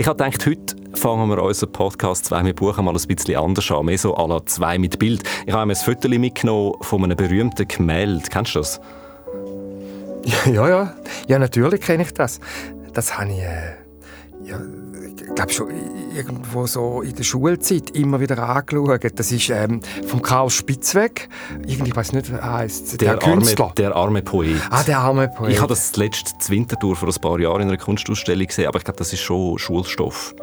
Ich 0.00 0.06
habe 0.06 0.16
gedacht, 0.16 0.46
heute 0.46 0.76
fangen 0.96 1.28
wir 1.28 1.42
unseren 1.42 1.72
Podcast 1.72 2.26
«Zwei 2.26 2.44
mit 2.44 2.54
Buch» 2.54 2.76
mal 2.76 2.94
ein 2.94 3.06
bisschen 3.08 3.34
anders 3.34 3.68
an. 3.72 3.84
Mehr 3.84 3.98
so 3.98 4.16
à 4.16 4.28
la 4.28 4.46
«Zwei 4.46 4.78
mit 4.78 4.96
Bild». 5.00 5.24
Ich 5.44 5.52
habe 5.52 5.66
mir 5.66 5.72
ein 5.72 5.76
Foto 5.76 6.08
mitgenommen 6.08 6.74
von 6.82 7.02
einem 7.02 7.16
berühmten 7.16 7.66
Gemälde. 7.66 8.22
Kennst 8.30 8.54
du 8.54 8.60
das? 8.60 8.80
Ja, 10.46 10.68
ja. 10.68 10.94
Ja, 11.26 11.40
natürlich 11.40 11.80
kenne 11.80 12.04
ich 12.04 12.14
das. 12.14 12.38
Das 12.92 13.18
habe 13.18 13.32
ich... 13.32 13.40
Äh, 13.40 13.74
ja, 14.44 14.60
glaube 15.34 15.52
schon 15.52 15.68
irgendwo 16.14 16.66
so 16.66 17.02
in 17.02 17.14
der 17.14 17.22
Schulzeit 17.22 17.90
immer 17.90 18.20
wieder 18.20 18.38
angeschaut. 18.38 19.00
Das 19.14 19.32
ist 19.32 19.50
ähm, 19.50 19.80
von 20.06 20.22
Karl 20.22 20.50
Spitzweg. 20.50 21.28
Irgendwie, 21.66 21.90
ich 21.90 21.96
weiß 21.96 22.12
nicht, 22.12 22.32
wie 22.32 22.36
heißt 22.36 23.00
der, 23.00 23.16
der 23.16 23.18
Künstler. 23.18 23.66
Arme, 23.66 23.74
der 23.76 23.96
arme 23.96 24.22
Poet. 24.22 24.60
Ah, 24.70 24.82
der 24.82 24.98
arme 24.98 25.28
Poet. 25.28 25.52
Ich 25.52 25.60
habe 25.60 25.68
das 25.68 25.96
letzte 25.96 26.34
Wintertour 26.48 26.96
vor 26.96 27.08
ein 27.08 27.20
paar 27.20 27.38
Jahren 27.38 27.62
in 27.62 27.68
einer 27.68 27.78
Kunstausstellung 27.78 28.46
gesehen, 28.46 28.66
aber 28.66 28.78
ich 28.78 28.84
glaube, 28.84 28.98
das 28.98 29.12
ist 29.12 29.20
schon 29.20 29.58
Schulstoff. 29.58 30.34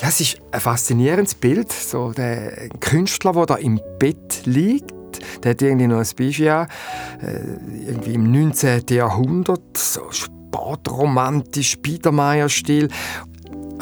Ja, 0.00 0.08
es 0.08 0.20
ist 0.20 0.38
ein 0.50 0.60
faszinierendes 0.60 1.34
Bild. 1.34 1.72
So 1.72 2.12
der 2.12 2.68
Künstler, 2.80 3.32
der 3.32 3.46
da 3.46 3.54
im 3.56 3.80
Bett 3.98 4.42
liegt 4.44 4.92
der 5.42 5.52
hat 5.52 5.62
irgendwie 5.62 5.86
noch 5.86 5.98
ein 5.98 6.06
Beispiel, 6.16 6.46
äh, 6.46 6.66
irgendwie 7.86 8.14
im 8.14 8.30
19. 8.30 8.84
Jahrhundert, 8.90 9.76
so 9.76 10.10
spätromantisch, 10.10 11.78
Biedermeier-Stil. 11.78 12.88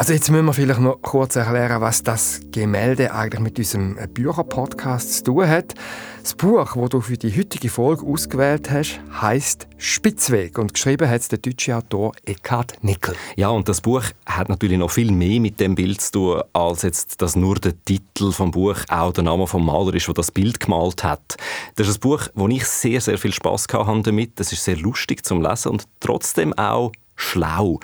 Also 0.01 0.15
jetzt 0.15 0.31
müssen 0.31 0.47
wir 0.47 0.55
vielleicht 0.55 0.81
noch 0.81 1.03
kurz 1.03 1.37
erklären, 1.37 1.83
was 1.83 2.03
das 2.03 2.41
Gemälde 2.53 3.13
eigentlich 3.13 3.41
mit 3.43 3.59
unserem 3.59 3.99
Bücherpodcast 4.15 5.17
zu 5.17 5.25
tun 5.25 5.47
hat. 5.47 5.75
Das 6.23 6.35
Buch, 6.35 6.75
das 6.75 6.89
du 6.89 7.03
für 7.03 7.19
die 7.19 7.39
heutige 7.39 7.69
Folge 7.69 8.07
ausgewählt 8.07 8.71
hast, 8.71 8.99
heißt 9.21 9.67
Spitzweg 9.77 10.57
und 10.57 10.73
geschrieben 10.73 11.07
hat 11.07 11.21
es 11.21 11.29
der 11.29 11.39
deutsche 11.41 11.77
Autor 11.77 12.13
Eckhard 12.25 12.83
Nickel. 12.83 13.15
Ja, 13.37 13.51
und 13.51 13.69
das 13.69 13.83
Buch 13.83 14.05
hat 14.25 14.49
natürlich 14.49 14.79
noch 14.79 14.91
viel 14.91 15.13
mehr 15.13 15.39
mit 15.39 15.61
dem 15.61 15.75
Bild 15.75 16.01
zu 16.01 16.13
tun, 16.13 16.43
als 16.55 16.81
jetzt, 16.81 17.21
dass 17.21 17.37
nur 17.37 17.57
der 17.57 17.75
Titel 17.85 18.33
vom 18.33 18.53
Buch 18.53 18.79
auch 18.89 19.13
der 19.13 19.25
Name 19.25 19.47
vom 19.47 19.67
Maler 19.67 19.93
ist, 19.93 20.07
der 20.07 20.15
das 20.15 20.31
Bild 20.31 20.61
gemalt 20.61 21.05
hat. 21.05 21.37
Das 21.75 21.89
ist 21.89 21.99
ein 21.99 22.01
Buch, 22.01 22.27
wo 22.33 22.49
ich 22.49 22.65
sehr, 22.65 23.03
sehr 23.03 23.19
viel 23.19 23.35
Spaß 23.35 23.67
hatte 23.71 24.01
damit. 24.05 24.41
Das 24.41 24.51
ist 24.51 24.65
sehr 24.65 24.79
lustig 24.79 25.27
zum 25.27 25.43
Lesen 25.43 25.73
und 25.73 25.85
trotzdem 26.01 26.55
auch 26.55 26.91
schlau. 27.17 27.81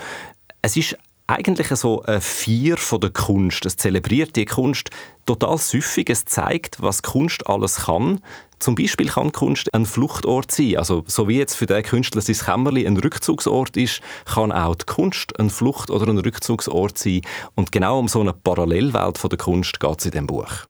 Es 0.62 0.78
ist 0.78 0.97
eigentlich 1.27 1.69
so 1.69 2.02
ein 2.02 2.20
Vier 2.20 2.77
von 2.77 3.00
der 3.00 3.10
Kunst. 3.10 3.66
Es 3.66 3.77
zelebriert 3.77 4.36
die 4.36 4.44
Kunst 4.44 4.91
total 5.27 5.58
süffig. 5.58 6.08
Es 6.08 6.24
zeigt, 6.24 6.80
was 6.80 7.02
Kunst 7.02 7.46
alles 7.48 7.86
kann. 7.86 8.20
Zum 8.58 8.74
Beispiel 8.74 9.08
kann 9.08 9.33
Kunst 9.33 9.74
ein 9.74 9.86
Fluchtort 9.86 10.50
sein. 10.50 10.77
Also, 10.77 11.05
so 11.06 11.28
wie 11.28 11.38
jetzt 11.38 11.55
für 11.55 11.66
den 11.66 11.83
Künstler 11.83 12.22
sein 12.22 12.36
Kämmerli 12.36 12.86
ein 12.86 12.96
Rückzugsort 12.96 13.77
ist, 13.77 14.00
kann 14.24 14.52
auch 14.52 14.77
die 14.77 14.86
Kunst 14.86 15.38
ein 15.38 15.50
Flucht- 15.50 15.91
oder 15.91 16.06
ein 16.08 16.18
Rückzugsort 16.18 16.96
sein. 16.96 17.22
Und 17.55 17.72
genau 17.72 17.98
um 17.98 18.08
so 18.08 18.20
eine 18.20 18.33
Parallelwelt 18.33 19.18
von 19.18 19.28
der 19.28 19.38
Kunst 19.38 19.80
geht 19.80 19.98
es 19.98 20.05
in 20.06 20.11
diesem 20.12 20.27
Buch. 20.28 20.64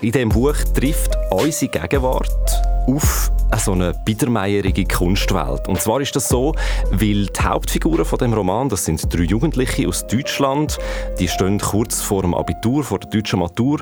In 0.00 0.12
diesem 0.12 0.28
Buch 0.28 0.56
trifft 0.74 1.10
unsere 1.32 1.72
Gegenwart 1.72 2.67
auf 2.88 3.30
so 3.58 3.72
eine 3.72 3.92
biedermeierige 4.04 4.84
Kunstwelt. 4.84 5.68
Und 5.68 5.80
zwar 5.80 6.00
ist 6.00 6.16
das 6.16 6.28
so, 6.28 6.54
weil 6.90 7.26
die 7.26 7.40
Hauptfiguren 7.40 8.04
von 8.04 8.18
dem 8.18 8.32
Roman, 8.32 8.68
das 8.68 8.84
sind 8.84 9.12
drei 9.12 9.22
Jugendliche 9.22 9.88
aus 9.88 10.06
Deutschland, 10.06 10.78
die 11.18 11.28
stehen 11.28 11.58
kurz 11.58 12.00
vor 12.00 12.22
dem 12.22 12.34
Abitur, 12.34 12.84
vor 12.84 12.98
der 12.98 13.10
deutschen 13.10 13.40
Matur 13.40 13.80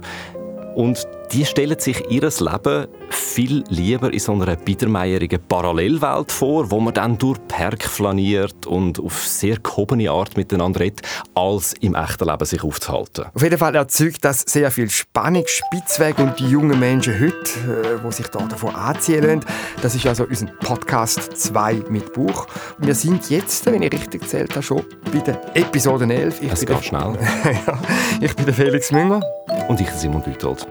und 0.74 1.06
die 1.32 1.44
stellen 1.44 1.78
sich 1.78 2.02
ihr 2.08 2.22
Leben 2.40 2.86
viel 3.10 3.64
lieber 3.68 4.12
in 4.12 4.18
so 4.18 4.32
einer 4.32 4.56
biedermeierigen 4.56 5.40
Parallelwelt 5.48 6.30
vor, 6.30 6.70
wo 6.70 6.80
man 6.80 6.94
dann 6.94 7.18
durch 7.18 7.38
Park 7.48 7.82
flaniert 7.82 8.66
und 8.66 9.00
auf 9.00 9.26
sehr 9.26 9.56
gehobene 9.58 10.10
Art 10.10 10.36
miteinander 10.36 10.80
redet, 10.80 11.02
als 11.34 11.74
im 11.80 11.94
echten 11.94 12.28
Leben 12.28 12.44
sich 12.44 12.62
aufzuhalten. 12.62 13.26
Auf 13.34 13.42
jeden 13.42 13.58
Fall 13.58 13.74
erzeugt 13.74 14.24
das 14.24 14.42
sehr 14.42 14.70
viel 14.70 14.90
Spannung, 14.90 15.44
Spitzweg 15.46 16.18
und 16.18 16.38
die 16.38 16.48
jungen 16.48 16.78
Menschen 16.78 17.14
heute, 17.14 18.00
die 18.02 18.06
äh, 18.06 18.12
sich 18.12 18.28
da 18.28 18.40
davon 18.40 18.74
anziehen 18.74 19.24
lassen. 19.24 19.40
Das 19.82 19.94
ist 19.94 20.06
also 20.06 20.24
unser 20.24 20.46
Podcast 20.46 21.36
2 21.36 21.84
mit 21.88 22.12
Buch. 22.12 22.46
Wir 22.78 22.94
sind 22.94 23.28
jetzt, 23.30 23.66
wenn 23.66 23.82
ich 23.82 23.92
richtig 23.92 24.22
gezählt 24.22 24.52
habe, 24.52 24.62
schon 24.62 24.82
bei 25.12 25.18
der 25.18 25.40
Episode 25.54 26.12
11. 26.12 26.42
Ich 26.42 26.52
es 26.52 26.66
geht 26.66 26.84
schnell. 26.84 27.18
ja, 27.66 27.78
ich 28.20 28.34
bin 28.34 28.46
der 28.46 28.54
Felix 28.54 28.92
Münger. 28.92 29.20
Und 29.68 29.80
ich 29.80 29.90
Simon 29.90 30.22
Bütold. 30.22 30.66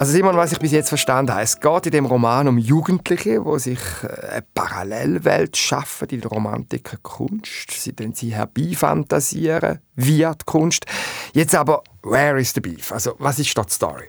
Also 0.00 0.12
Simon, 0.12 0.36
was 0.36 0.52
ich 0.52 0.60
bis 0.60 0.70
jetzt 0.70 0.90
verstanden 0.90 1.32
habe, 1.32 1.42
es 1.42 1.58
geht 1.58 1.86
in 1.86 1.90
dem 1.90 2.06
Roman 2.06 2.46
um 2.46 2.56
Jugendliche, 2.56 3.42
die 3.42 3.58
sich 3.58 3.80
äh, 4.04 4.28
eine 4.28 4.44
Parallelwelt 4.54 5.56
schaffen 5.56 6.08
in 6.10 6.20
der 6.20 6.30
Romantik 6.30 7.02
Kunst. 7.02 7.72
Sie 7.72 7.96
dann 7.96 8.14
sie 8.14 8.32
herbeifantasieren 8.32 9.80
via 9.96 10.34
die 10.34 10.44
Kunst. 10.46 10.86
Jetzt 11.32 11.56
aber, 11.56 11.82
where 12.04 12.40
is 12.40 12.54
the 12.54 12.60
beef? 12.60 12.92
Also 12.92 13.16
was 13.18 13.40
ist 13.40 13.56
die 13.56 13.72
Story? 13.72 14.06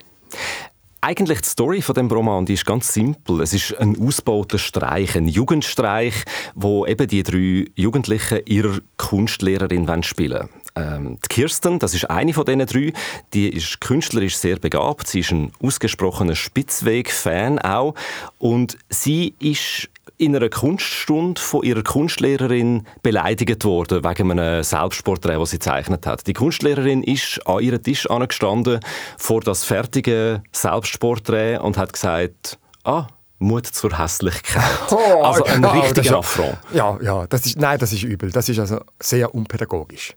Eigentlich 1.02 1.40
die 1.40 1.48
Story 1.48 1.80
von 1.80 1.94
dem 1.94 2.08
Roman 2.08 2.44
die 2.44 2.54
ist 2.54 2.66
ganz 2.66 2.92
simpel. 2.92 3.40
Es 3.40 3.54
ist 3.54 3.74
ein 3.78 3.98
ausgebauter 3.98 4.58
Streich, 4.58 5.16
ein 5.16 5.28
Jugendstreich, 5.28 6.24
wo 6.54 6.84
eben 6.84 7.08
die 7.08 7.22
drei 7.22 7.66
Jugendlichen 7.74 8.40
ihrer 8.44 8.80
Kunstlehrerin 8.98 10.02
spielen 10.02 10.40
wollen. 10.40 10.48
Ähm, 10.76 11.18
die 11.24 11.28
Kirsten, 11.28 11.78
das 11.78 11.94
ist 11.94 12.10
eine 12.10 12.34
von 12.34 12.44
diesen 12.44 12.66
drei, 12.66 12.92
die 13.32 13.48
ist 13.48 13.80
künstlerisch 13.80 14.36
sehr 14.36 14.56
begabt. 14.58 15.06
Sie 15.08 15.20
ist 15.20 15.32
ein 15.32 15.52
ausgesprochener 15.62 16.36
Spitzweg-Fan 16.36 17.58
auch. 17.60 17.94
Und 18.38 18.76
sie 18.90 19.34
ist 19.40 19.88
in 20.16 20.34
einer 20.34 20.48
Kunststunde 20.48 21.40
von 21.40 21.62
ihrer 21.62 21.82
Kunstlehrerin 21.82 22.86
beleidigt 23.02 23.64
worden 23.64 24.04
wegen 24.04 24.30
einem 24.30 24.62
Selbstporträt, 24.62 25.38
das 25.38 25.50
sie 25.50 25.58
gezeichnet 25.58 26.06
hat. 26.06 26.26
Die 26.26 26.32
Kunstlehrerin 26.32 27.02
ist 27.02 27.46
an 27.46 27.60
ihren 27.60 27.82
Tisch 27.82 28.08
angestanden 28.08 28.80
vor 29.18 29.40
das 29.40 29.64
fertige 29.64 30.42
Selbstporträt 30.52 31.58
und 31.58 31.76
hat 31.76 31.92
gesagt, 31.92 32.58
ah, 32.84 33.06
Mut 33.40 33.66
zur 33.66 33.98
Hässlichkeit. 33.98 34.62
Oh, 34.90 35.22
also 35.22 35.44
ein 35.44 35.62
ja, 35.62 35.70
richtiger 35.70 36.18
Affront. 36.18 36.58
Ja, 36.74 36.98
ja, 37.00 37.26
das 37.26 37.46
ist, 37.46 37.58
nein, 37.58 37.78
das 37.78 37.92
ist 37.92 38.02
übel. 38.02 38.30
Das 38.30 38.48
ist 38.48 38.58
also 38.58 38.80
sehr 39.00 39.34
unpädagogisch. 39.34 40.14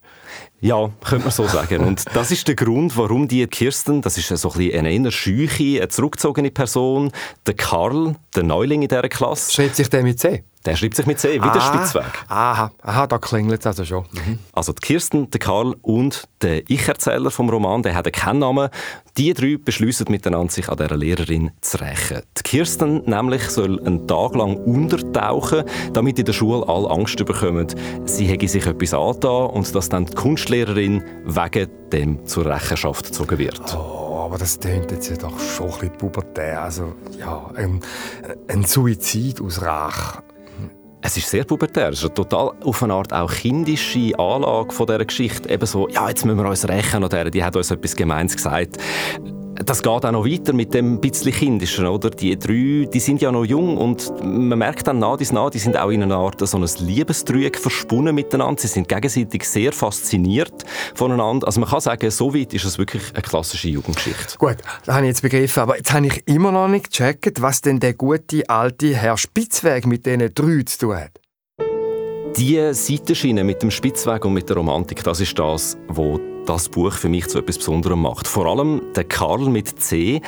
Ja, 0.60 0.90
könnte 1.04 1.26
man 1.26 1.32
so 1.32 1.48
sagen. 1.48 1.86
Und 1.86 2.04
das 2.14 2.32
ist 2.32 2.48
der 2.48 2.56
Grund, 2.56 2.98
warum 2.98 3.28
die 3.28 3.46
Kirsten, 3.48 4.02
das 4.02 4.18
ist 4.18 4.28
so 4.28 4.52
ein 4.52 4.74
eine 4.74 4.92
eher 4.92 5.12
scheuche, 5.12 5.78
eine 5.80 5.88
zurückgezogene 5.88 6.52
Person, 6.52 7.12
der 7.48 7.54
Karl, 7.54 8.16
der 8.36 8.44
Neuling 8.44 8.82
in 8.82 8.90
dieser 8.90 9.08
Klasse. 9.10 9.52
Schreibt 9.52 9.76
sich 9.76 9.90
der 9.90 10.04
mit 10.04 10.20
C? 10.20 10.44
Der 10.66 10.78
schreibt 10.78 10.96
sich 10.96 11.06
mit 11.06 11.20
C, 11.20 11.36
wie 11.36 11.40
ah, 11.40 11.52
der 11.52 11.60
Spitzweg. 11.60 12.06
Aha, 12.30 12.72
aha 12.82 13.08
da 13.08 13.18
klingelt 13.18 13.60
es 13.60 13.68
also 13.68 13.84
schon. 13.84 14.06
Mhm. 14.12 14.40
Also 14.54 14.72
die 14.72 14.80
Kirsten, 14.80 15.30
der 15.30 15.40
Karl 15.40 15.76
und 15.82 16.24
der 16.42 16.70
Ich-Erzähler 16.70 17.32
vom 17.32 17.50
Roman, 17.50 17.84
der 17.84 17.96
hat 17.96 18.06
einen 18.06 18.14
Kennnamen. 18.14 18.70
Die 19.18 19.34
drei 19.34 19.58
beschließen 19.58 20.08
miteinander, 20.10 20.52
sich 20.52 20.70
an 20.70 20.78
dieser 20.78 20.96
Lehrerin 20.96 21.52
zu 21.60 21.82
rächen. 21.82 22.22
Die 22.38 22.44
Kirsten 22.44 23.04
nämlich 23.06 23.44
soll 23.50 23.80
einen 23.80 24.08
Tag 24.08 24.36
lang 24.36 24.56
untertauchen, 24.56 25.64
damit 25.92 26.18
in 26.20 26.26
der 26.26 26.34
Schule 26.34 26.68
alle 26.68 26.90
Angst 26.90 27.18
bekommen, 27.18 27.68
sie 28.06 28.26
hätte 28.26 28.48
sich 28.48 28.66
etwas 28.66 28.94
angetan 28.94 29.50
und 29.50 29.76
dass 29.76 29.90
dann 29.90 30.06
die 30.06 30.16
Kunstlehrerin 30.16 31.04
wegen 31.26 31.70
dem 31.92 32.26
zur 32.26 32.46
Rechenschaft 32.46 33.08
gezogen 33.08 33.38
wird. 33.38 33.62
Oh, 33.76 34.24
aber 34.26 34.38
das 34.38 34.60
klingt 34.60 34.92
jetzt 34.92 35.10
ja 35.10 35.18
doch 35.18 35.38
schon 35.40 35.68
ein 35.68 35.80
bisschen 35.80 35.98
pubertär. 35.98 36.64
Also, 36.64 36.96
ja, 37.20 37.52
ein, 37.56 37.82
ein 38.48 38.64
Suizid 38.64 39.42
aus 39.42 39.62
Rache. 39.62 40.24
Es 41.06 41.18
ist 41.18 41.30
sehr 41.30 41.44
pubertär. 41.44 41.90
Es 41.90 42.00
ist 42.00 42.06
eine 42.06 42.14
total 42.14 42.54
auf 42.64 42.82
eine 42.82 42.94
Art 42.94 43.12
auch 43.12 43.30
kindische 43.30 44.18
Anlage 44.18 44.72
von 44.72 44.88
dieser 44.88 45.04
Geschichte. 45.04 45.50
Eben 45.50 45.66
so, 45.66 45.90
ja, 45.90 46.08
jetzt 46.08 46.26
müssen 46.26 46.38
wir 46.38 46.50
uns 46.50 46.68
rächen 46.68 47.04
an 47.04 47.10
der, 47.10 47.30
die 47.30 47.44
hat 47.44 47.58
uns 47.58 47.72
etwas 47.72 47.94
Gemeins 47.94 48.36
gesagt 48.38 48.78
das 49.64 49.82
geht 49.82 50.06
auch 50.06 50.12
noch 50.12 50.26
weiter 50.26 50.54
mit 50.54 50.74
dem 50.74 51.00
bisschen 51.00 51.32
Kindischen, 51.32 51.86
oder? 51.86 52.10
Die 52.10 52.38
drei, 52.38 52.88
die 52.92 53.00
sind 53.00 53.22
ja 53.22 53.32
noch 53.32 53.46
jung 53.46 53.78
und 53.78 54.12
man 54.24 54.58
merkt 54.58 54.88
dann 54.88 55.00
nach 55.00 55.18
dies 55.18 55.32
nach, 55.32 55.50
die 55.50 55.60
sind 55.60 55.78
auch 55.78 55.90
in 55.90 56.04
einer 56.04 56.18
Art 56.18 56.46
so 56.48 56.58
ein 56.58 56.68
Liebestrüg 56.80 57.58
verspunnen 57.58 58.16
miteinander. 58.16 58.62
Sie 58.62 58.68
sind 58.68 58.88
gegenseitig 58.88 59.48
sehr 59.48 59.72
fasziniert 59.72 60.64
voneinander. 60.96 61.48
Also 61.48 61.60
man 61.60 61.70
kann 61.70 61.82
sagen, 61.82 62.10
so 62.12 62.34
weit 62.34 62.54
ist 62.54 62.66
es 62.66 62.78
wirklich 62.78 63.04
eine 63.14 63.22
klassische 63.22 63.70
Jugendgeschichte. 63.70 64.38
Gut, 64.38 64.58
das 64.86 64.96
habe 64.96 65.06
ich 65.06 65.10
jetzt 65.10 65.22
begriffen, 65.22 65.60
aber 65.60 65.78
jetzt 65.78 65.94
habe 65.94 66.08
ich 66.08 66.28
immer 66.28 66.52
noch 66.52 66.68
nicht 66.68 66.92
gecheckt, 66.92 67.42
was 67.42 67.62
denn 67.62 67.80
der 67.80 67.94
gute 67.94 68.50
alte 68.50 68.96
Herr 68.96 69.18
Spitzweg 69.18 69.86
mit 69.88 70.06
diesen 70.06 70.34
drei 70.34 70.64
zu 70.66 70.80
tun 70.80 70.96
hat. 70.96 71.20
Die 72.38 72.74
Seitenschiene 72.74 73.44
mit 73.44 73.62
dem 73.62 73.70
Spitzweg 73.70 74.26
und 74.26 74.34
mit 74.34 74.50
der 74.50 74.58
Romantik, 74.58 75.04
das 75.04 75.20
ist 75.20 75.38
das, 75.38 75.78
was 75.88 76.20
das 76.46 76.70
Buch 76.70 76.94
für 76.94 77.10
mich 77.10 77.28
zu 77.28 77.40
etwas 77.40 77.58
Besonderem 77.58 78.02
macht. 78.02 78.28
Vor 78.28 78.46
allem 78.46 78.82
der 78.96 79.06
Karl 79.06 79.50
mit 79.50 79.80
C, 79.80 80.22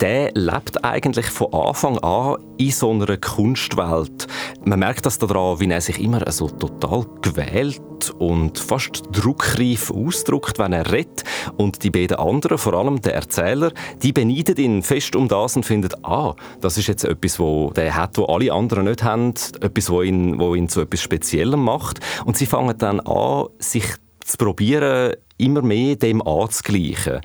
der 0.00 0.32
lebt 0.34 0.84
eigentlich 0.84 1.26
von 1.26 1.52
Anfang 1.52 1.98
an 1.98 2.36
in 2.58 2.72
so 2.72 2.90
einer 2.90 3.16
Kunstwelt. 3.16 4.26
Man 4.64 4.80
merkt 4.80 5.06
das 5.06 5.18
daran, 5.18 5.60
wie 5.60 5.70
er 5.70 5.80
sich 5.80 6.00
immer 6.00 6.28
so 6.32 6.48
total 6.48 7.06
gewählt 7.22 7.80
und 8.18 8.58
fast 8.58 9.02
druckreif 9.12 9.92
ausdrückt, 9.92 10.58
wenn 10.58 10.72
er 10.72 10.90
redet. 10.90 11.22
Und 11.56 11.84
die 11.84 11.90
beiden 11.90 12.16
anderen, 12.16 12.58
vor 12.58 12.74
allem 12.74 13.00
der 13.00 13.14
Erzähler, 13.14 13.72
die 14.02 14.12
beneiden 14.12 14.56
ihn 14.56 14.82
fest 14.82 15.14
um 15.14 15.28
das 15.28 15.54
und 15.54 15.64
finden, 15.64 15.92
ah, 16.02 16.34
das 16.60 16.78
ist 16.78 16.88
jetzt 16.88 17.04
etwas, 17.04 17.38
wo 17.38 17.70
der 17.70 17.94
hat, 17.94 18.18
wo 18.18 18.24
alle 18.24 18.52
anderen 18.52 18.86
nicht 18.86 19.04
haben, 19.04 19.34
etwas, 19.60 19.88
wo 19.88 20.02
ihn, 20.02 20.40
wo 20.40 20.56
ihn 20.56 20.68
zu 20.68 20.80
etwas 20.80 21.00
Speziellem 21.00 21.62
macht. 21.62 22.00
Und 22.24 22.36
sie 22.36 22.46
fangen 22.46 22.76
dann 22.76 22.98
an, 23.00 23.46
sich 23.58 23.84
zu 24.24 24.36
probieren, 24.36 25.14
immer 25.42 25.62
mehr 25.62 25.96
dem 25.96 26.26
anzugleichen. 26.26 27.20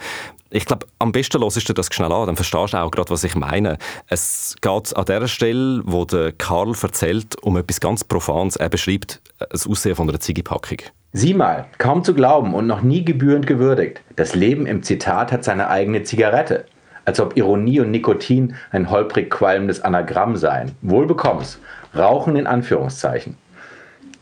Ich 0.50 0.66
glaube, 0.66 0.86
am 1.00 1.12
besten 1.12 1.42
hörst 1.42 1.68
du 1.68 1.74
das 1.74 1.90
schnell 1.92 2.12
an, 2.12 2.28
dann 2.28 2.36
verstehst 2.38 2.74
du 2.74 2.78
auch 2.78 2.90
gerade, 2.90 3.10
was 3.10 3.24
ich 3.26 3.36
meine. 3.36 3.78
Es 4.08 4.56
geht 4.62 4.96
an 4.96 5.06
der 5.06 5.28
Stelle, 5.28 5.82
wo 5.86 6.06
der 6.06 6.32
Karl 6.32 6.74
erzählt, 6.82 7.36
um 7.42 7.58
etwas 7.58 7.82
ganz 7.82 8.04
Profanes. 8.04 8.56
Er 8.56 8.70
beschreibt 8.70 9.22
das 9.50 9.68
Aussehen 9.68 9.96
von 9.96 10.08
einer 10.10 10.20
Ziegepackung. 10.20 10.78
Sieh 11.12 11.34
mal, 11.34 11.66
kaum 11.80 12.04
zu 12.04 12.14
glauben 12.14 12.54
und 12.54 12.68
noch 12.68 12.82
nie 12.82 13.04
gebührend 13.04 13.46
gewürdigt. 13.46 14.02
Das 14.16 14.36
Leben 14.36 14.66
im 14.66 14.84
Zitat 14.84 15.32
hat 15.32 15.44
seine 15.44 15.70
eigene 15.70 16.04
Zigarette. 16.04 16.66
Als 17.06 17.20
ob 17.20 17.36
Ironie 17.38 17.80
und 17.80 17.92
Nikotin 17.92 18.56
ein 18.72 18.90
holprig 18.90 19.30
qualmendes 19.30 19.82
Anagramm 19.82 20.36
seien. 20.38 20.76
Wohl 20.82 21.08
bekomm's. 21.08 21.60
Rauchen 21.96 22.36
in 22.36 22.48
Anführungszeichen. 22.48 23.38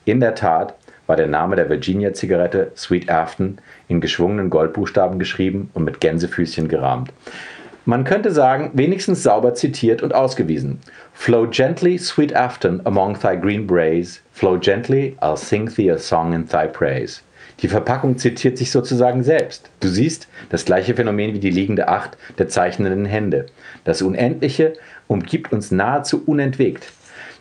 In 0.05 0.19
der 0.19 0.35
Tat 0.35 0.75
war 1.07 1.15
der 1.15 1.27
Name 1.27 1.55
der 1.55 1.69
Virginia-Zigarette 1.69 2.71
Sweet 2.75 3.09
Afton 3.09 3.59
in 3.87 4.01
geschwungenen 4.01 4.49
Goldbuchstaben 4.49 5.19
geschrieben 5.19 5.69
und 5.73 5.83
mit 5.83 6.01
Gänsefüßchen 6.01 6.67
gerahmt. 6.67 7.11
Man 7.87 8.03
könnte 8.03 8.31
sagen, 8.31 8.71
wenigstens 8.73 9.21
sauber 9.21 9.53
zitiert 9.53 10.01
und 10.01 10.15
ausgewiesen. 10.15 10.79
Flow 11.13 11.47
gently, 11.47 11.99
sweet 11.99 12.35
Afton, 12.35 12.81
among 12.83 13.19
thy 13.19 13.37
green 13.37 13.67
braes. 13.67 14.21
Flow 14.31 14.57
gently, 14.57 15.15
I'll 15.21 15.37
sing 15.37 15.69
thee 15.69 15.91
a 15.91 15.97
song 15.99 16.33
in 16.33 16.47
thy 16.47 16.67
praise. 16.67 17.21
Die 17.61 17.67
Verpackung 17.67 18.17
zitiert 18.17 18.57
sich 18.57 18.71
sozusagen 18.71 19.23
selbst. 19.23 19.69
Du 19.79 19.87
siehst 19.87 20.27
das 20.49 20.65
gleiche 20.65 20.95
Phänomen 20.95 21.33
wie 21.33 21.39
die 21.39 21.51
liegende 21.51 21.87
Acht 21.87 22.17
der 22.37 22.49
zeichnenden 22.49 23.05
Hände. 23.05 23.45
Das 23.83 24.01
Unendliche 24.01 24.73
umgibt 25.07 25.53
uns 25.53 25.71
nahezu 25.71 26.23
unentwegt. 26.25 26.91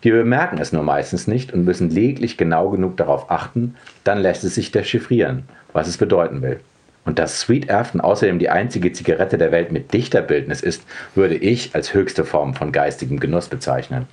Wir 0.05 0.13
bemerken 0.13 0.59
es 0.59 0.71
nur 0.71 0.83
meistens 0.83 1.27
nicht 1.27 1.55
und 1.55 1.65
müssen 1.65 1.89
lediglich 1.89 2.37
genau 2.37 2.69
genug 2.69 2.99
darauf 2.99 3.31
achten, 3.31 3.75
dann 4.05 4.19
lässt 4.19 4.45
es 4.45 4.55
sich 4.55 4.71
dechiffrieren, 4.71 5.45
was 5.73 5.89
es 5.89 5.97
bedeuten 5.97 6.43
will. 6.43 6.61
Und 7.07 7.19
dass 7.19 7.41
Sweet 7.41 7.71
Afton 7.71 8.03
außerdem 8.03 8.39
die 8.39 8.51
einzige 8.51 8.93
Zigarette 8.93 9.39
der 9.39 9.51
Welt 9.51 9.73
mit 9.73 9.95
Dichterbildnis 9.95 10.61
ist, 10.61 10.85
würde 11.15 11.37
ich 11.37 11.75
als 11.75 11.95
höchste 11.95 12.27
Form 12.27 12.53
von 12.53 12.71
geistigem 12.71 13.19
Genuss 13.19 13.49
bezeichnen. 13.49 14.07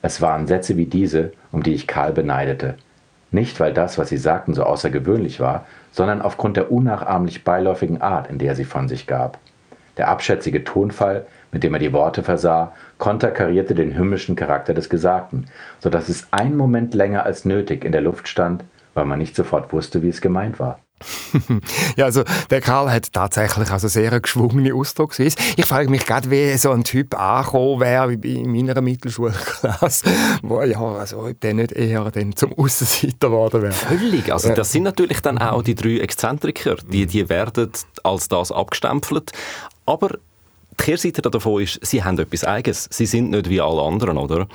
Es 0.00 0.22
waren 0.22 0.46
Sätze 0.46 0.78
wie 0.78 0.86
diese, 0.86 1.32
um 1.52 1.62
die 1.62 1.74
ich 1.74 1.86
Karl 1.86 2.14
beneidete. 2.14 2.76
Nicht, 3.32 3.60
weil 3.60 3.74
das, 3.74 3.98
was 3.98 4.08
sie 4.08 4.16
sagten, 4.16 4.54
so 4.54 4.62
außergewöhnlich 4.62 5.38
war, 5.38 5.66
sondern 5.92 6.22
aufgrund 6.22 6.56
der 6.56 6.72
unnachahmlich 6.72 7.44
beiläufigen 7.44 8.00
Art, 8.00 8.30
in 8.30 8.38
der 8.38 8.56
sie 8.56 8.64
von 8.64 8.88
sich 8.88 9.06
gab. 9.06 9.38
Der 9.96 10.08
abschätzige 10.08 10.64
Tonfall, 10.64 11.26
mit 11.52 11.62
dem 11.62 11.74
er 11.74 11.80
die 11.80 11.92
Worte 11.92 12.22
versah, 12.22 12.72
konterkarierte 12.98 13.74
den 13.74 13.92
himmlischen 13.92 14.36
Charakter 14.36 14.74
des 14.74 14.88
Gesagten, 14.88 15.46
so 15.80 15.90
dass 15.90 16.08
es 16.08 16.26
einen 16.32 16.56
Moment 16.56 16.94
länger 16.94 17.24
als 17.24 17.44
nötig 17.44 17.84
in 17.84 17.92
der 17.92 18.02
Luft 18.02 18.28
stand, 18.28 18.64
weil 18.94 19.04
man 19.04 19.18
nicht 19.18 19.36
sofort 19.36 19.72
wusste, 19.72 20.02
wie 20.02 20.08
es 20.08 20.20
gemeint 20.20 20.58
war. 20.58 20.78
ja, 21.96 22.06
also 22.06 22.24
der 22.48 22.62
Karl 22.62 22.90
hat 22.90 23.12
tatsächlich 23.12 23.70
also 23.70 23.86
sehr 23.86 24.18
geschwungene 24.18 24.74
Ausdrucksweise. 24.74 25.36
Ich 25.56 25.66
frage 25.66 25.90
mich 25.90 26.06
gerade, 26.06 26.30
wie 26.30 26.56
so 26.56 26.70
ein 26.70 26.84
Typ 26.84 27.14
angekommen 27.18 27.80
wäre 27.80 28.22
wie 28.22 28.40
in 28.40 28.50
meiner 28.50 28.80
Mittelschulklasse, 28.80 30.06
wo 30.42 30.62
ja, 30.62 30.80
also 30.80 31.18
ob 31.18 31.38
der 31.40 31.52
nicht 31.52 31.72
eher 31.72 32.10
dann 32.10 32.34
zum 32.34 32.54
Aussenseiter 32.54 33.28
geworden 33.28 33.62
wäre. 33.62 33.72
Völlig. 33.72 34.32
Also 34.32 34.54
das 34.54 34.72
sind 34.72 34.84
natürlich 34.84 35.20
dann 35.20 35.36
auch 35.36 35.62
die 35.62 35.74
drei 35.74 35.98
Exzentriker, 35.98 36.76
die, 36.90 37.04
die 37.04 37.28
werden 37.28 37.70
als 38.02 38.28
das 38.28 38.50
abgestempelt. 38.50 39.32
Aber 39.86 40.18
die 40.78 40.84
Kehrseite 40.84 41.22
davon 41.22 41.62
ist, 41.62 41.78
sie 41.82 42.02
haben 42.04 42.18
etwas 42.18 42.44
Eigenes. 42.44 42.88
Sie 42.90 43.06
sind 43.06 43.30
nicht 43.30 43.48
wie 43.48 43.60
alle 43.60 43.82
anderen, 43.82 44.18
oder? 44.18 44.46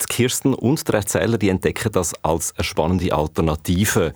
Die 0.00 0.06
Kirsten 0.08 0.54
und 0.54 0.86
der 0.88 0.96
Erzähler 0.96 1.38
die 1.38 1.48
entdecken 1.48 1.90
das 1.92 2.12
als 2.22 2.54
eine 2.56 2.64
spannende 2.64 3.12
Alternative 3.12 4.12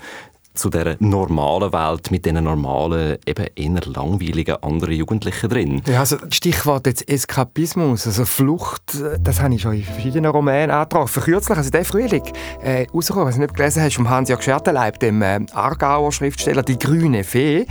zu 0.58 0.70
der 0.70 0.96
normalen 0.98 1.72
Welt 1.72 2.10
mit 2.10 2.26
diesen 2.26 2.44
normalen, 2.44 3.16
eben 3.26 3.46
eher 3.54 3.80
langweiligen 3.86 4.56
anderen 4.62 4.94
Jugendlichen 4.94 5.48
drin. 5.48 5.82
Ja, 5.86 6.00
also 6.00 6.16
Stichwort 6.30 6.86
jetzt 6.86 7.08
Eskapismus, 7.08 8.06
also 8.06 8.24
Flucht, 8.24 8.82
das 9.20 9.40
habe 9.40 9.54
ich 9.54 9.62
schon 9.62 9.74
in 9.74 9.84
verschiedenen 9.84 10.30
Romanen 10.30 10.70
angetroffen. 10.70 11.22
Kürzlich, 11.22 11.56
also 11.56 11.70
der 11.70 11.84
Frühling, 11.84 12.24
äh, 12.62 12.86
was 12.92 13.06
du 13.06 13.40
nicht 13.40 13.54
gelesen 13.54 13.82
hast, 13.82 13.94
vom 13.94 14.10
Hans-Jörg 14.10 14.42
Schertenleib, 14.42 14.98
dem 14.98 15.22
äh, 15.22 15.40
Aargauer 15.52 16.12
Schriftsteller 16.12 16.64
«Die 16.64 16.78
grüne 16.78 17.22
Fee». 17.22 17.66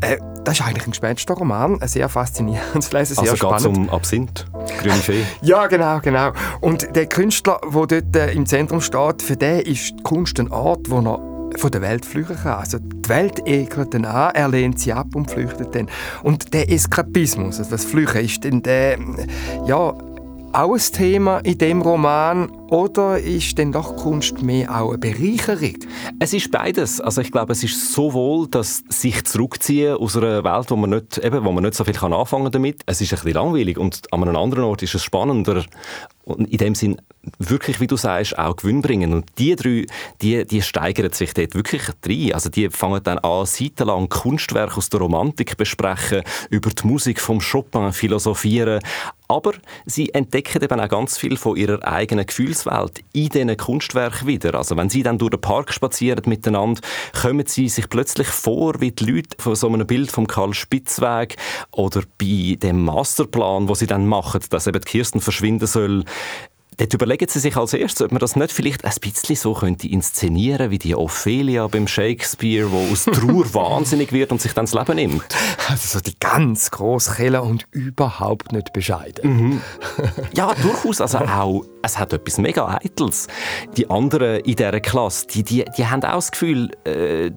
Äh, 0.00 0.18
das 0.44 0.60
ist 0.60 0.66
eigentlich 0.66 0.86
ein 0.86 0.90
Gespensterroman, 0.90 1.78
sehr 1.86 2.08
faszinierend 2.08 2.82
zu 2.84 2.96
lesen, 2.96 3.14
sehr 3.14 3.22
also 3.22 3.36
spannend. 3.36 3.54
Also 3.54 3.70
um 3.70 3.90
Absinth, 3.90 4.46
«Grüne 4.80 4.94
Fee». 4.94 5.24
ja, 5.42 5.66
genau, 5.66 6.00
genau. 6.00 6.32
Und 6.60 6.94
der 6.94 7.06
Künstler, 7.06 7.60
der 7.62 7.86
dort 7.86 8.16
äh, 8.16 8.32
im 8.32 8.46
Zentrum 8.46 8.80
steht, 8.80 9.22
für 9.22 9.36
den 9.36 9.60
ist 9.60 9.98
die 9.98 10.02
Kunst 10.02 10.38
ein 10.38 10.50
Ort, 10.50 10.90
wo 10.90 11.00
er 11.00 11.34
von 11.58 11.70
der 11.70 11.82
Welt 11.82 12.04
flüchten 12.04 12.36
kann. 12.36 12.58
Also 12.58 12.78
die 12.78 13.08
Welt 13.08 13.46
ekelt 13.46 13.94
ihn 13.94 14.04
an, 14.04 14.34
er 14.34 14.48
lehnt 14.48 14.80
sie 14.80 14.92
ab 14.92 15.14
und 15.14 15.30
flüchtet 15.30 15.74
dann. 15.74 15.88
Und 16.22 16.52
der 16.52 16.70
Eskapismus, 16.70 17.58
also 17.58 17.70
das 17.70 17.84
Flüchen, 17.84 18.24
ist 18.24 18.44
dann 18.44 18.62
der, 18.62 18.98
ja, 19.66 19.94
auch 20.52 20.74
ein 20.74 20.80
Thema 20.92 21.38
in 21.38 21.58
dem 21.58 21.82
Roman 21.82 22.48
oder 22.74 23.20
ist 23.20 23.56
denn 23.56 23.70
doch 23.70 23.94
Kunst 23.94 24.42
mehr 24.42 24.68
auch 24.68 24.88
eine 24.88 24.98
Bereicherung? 24.98 25.76
Es 26.18 26.32
ist 26.32 26.50
beides. 26.50 27.00
Also 27.00 27.20
ich 27.20 27.30
glaube, 27.30 27.52
es 27.52 27.62
ist 27.62 27.92
sowohl 27.92 28.48
das 28.48 28.82
sich 28.88 29.24
zurückziehen 29.24 29.96
aus 29.96 30.16
einer 30.16 30.42
Welt, 30.42 30.72
wo 30.72 30.74
man 30.74 30.90
nicht, 30.90 31.18
eben, 31.18 31.44
wo 31.44 31.52
man 31.52 31.62
nicht 31.62 31.74
so 31.74 31.84
viel 31.84 31.94
kann 31.94 32.12
anfangen 32.12 32.50
damit. 32.50 32.82
Es 32.86 33.00
ist 33.00 33.12
ein 33.12 33.20
bisschen 33.20 33.34
langweilig 33.34 33.78
und 33.78 34.12
an 34.12 34.24
einem 34.24 34.34
anderen 34.34 34.64
Ort 34.64 34.82
ist 34.82 34.92
es 34.92 35.04
spannender 35.04 35.64
und 36.24 36.50
in 36.50 36.58
dem 36.58 36.74
Sinn 36.74 37.00
wirklich, 37.38 37.80
wie 37.80 37.86
du 37.86 37.96
sagst, 37.96 38.38
auch 38.38 38.56
Gewinn 38.56 38.82
bringen. 38.82 39.12
Und 39.12 39.26
die 39.38 39.54
drei, 39.56 39.86
die, 40.22 40.44
die 40.46 40.62
steigern 40.62 41.12
sich 41.12 41.34
dort 41.34 41.54
wirklich 41.54 41.82
rein. 42.04 42.32
Also 42.32 42.48
die 42.48 42.70
fangen 42.70 43.02
dann 43.02 43.18
an, 43.18 43.46
seitenlang 43.46 44.08
Kunstwerke 44.08 44.76
aus 44.76 44.88
der 44.88 45.00
Romantik 45.00 45.56
besprechen, 45.56 46.22
über 46.50 46.70
die 46.70 46.86
Musik 46.86 47.20
vom 47.20 47.40
Chopin 47.40 47.92
philosophieren. 47.92 48.80
Aber 49.28 49.52
sie 49.86 50.12
entdecken 50.12 50.62
eben 50.62 50.80
auch 50.80 50.88
ganz 50.88 51.16
viel 51.16 51.36
von 51.36 51.56
ihrer 51.56 51.86
eigenen 51.86 52.26
Gefühlswelt 52.64 53.00
in 53.12 53.28
diesen 53.28 53.56
Kunstwerken 53.56 54.26
wieder. 54.26 54.54
Also 54.54 54.76
wenn 54.76 54.88
sie 54.88 55.02
dann 55.02 55.18
durch 55.18 55.30
den 55.30 55.40
Park 55.40 55.72
spazieren 55.72 56.24
miteinander, 56.26 56.80
kommen 57.20 57.46
sie 57.46 57.68
sich 57.68 57.88
plötzlich 57.88 58.28
vor 58.28 58.80
wie 58.80 58.92
die 58.92 59.04
Leute 59.04 59.36
von 59.38 59.54
so 59.54 59.68
einem 59.68 59.86
Bild 59.86 60.10
vom 60.10 60.26
Karl 60.26 60.54
Spitzweg 60.54 61.36
oder 61.70 62.02
bei 62.18 62.56
dem 62.60 62.84
Masterplan, 62.84 63.68
wo 63.68 63.74
sie 63.74 63.86
dann 63.86 64.06
machen, 64.06 64.40
dass 64.50 64.66
eben 64.66 64.80
die 64.80 64.86
Kirsten 64.86 65.20
verschwinden 65.20 65.66
soll 65.66 66.04
Dort 66.76 66.92
überlegen 66.92 67.28
sie 67.28 67.38
sich 67.38 67.56
als 67.56 67.72
erstes, 67.72 68.02
ob 68.02 68.12
man 68.12 68.18
das 68.18 68.36
nicht 68.36 68.52
vielleicht 68.52 68.84
ein 68.84 68.92
bisschen 69.00 69.36
so 69.36 69.54
könnte 69.54 69.88
inszenieren 69.88 70.70
wie 70.70 70.78
die 70.78 70.94
Ophelia 70.94 71.66
beim 71.66 71.86
Shakespeare, 71.86 72.70
wo 72.70 72.92
aus 72.92 73.04
Trauer 73.04 73.44
wahnsinnig 73.54 74.12
wird 74.12 74.32
und 74.32 74.40
sich 74.40 74.52
dann 74.52 74.66
das 74.66 74.74
Leben 74.74 74.96
nimmt. 74.96 75.24
Also 75.68 75.98
so 75.98 76.00
die 76.00 76.18
ganz 76.18 76.70
grosse 76.70 77.14
Kelle 77.14 77.42
und 77.42 77.66
überhaupt 77.70 78.52
nicht 78.52 78.72
bescheiden. 78.72 79.36
Mhm. 79.36 79.60
Ja, 80.34 80.52
durchaus. 80.54 81.00
Also 81.00 81.18
auch, 81.18 81.64
es 81.82 81.98
hat 81.98 82.12
etwas 82.12 82.38
mega 82.38 82.78
Eitels. 82.82 83.28
Die 83.76 83.88
anderen 83.88 84.40
in 84.40 84.56
dieser 84.56 84.80
Klasse, 84.80 85.26
die, 85.28 85.42
die, 85.42 85.64
die 85.76 85.86
haben 85.86 86.02
auch 86.02 86.14
das 86.14 86.32
Gefühl, 86.32 86.70
äh, 86.84 87.30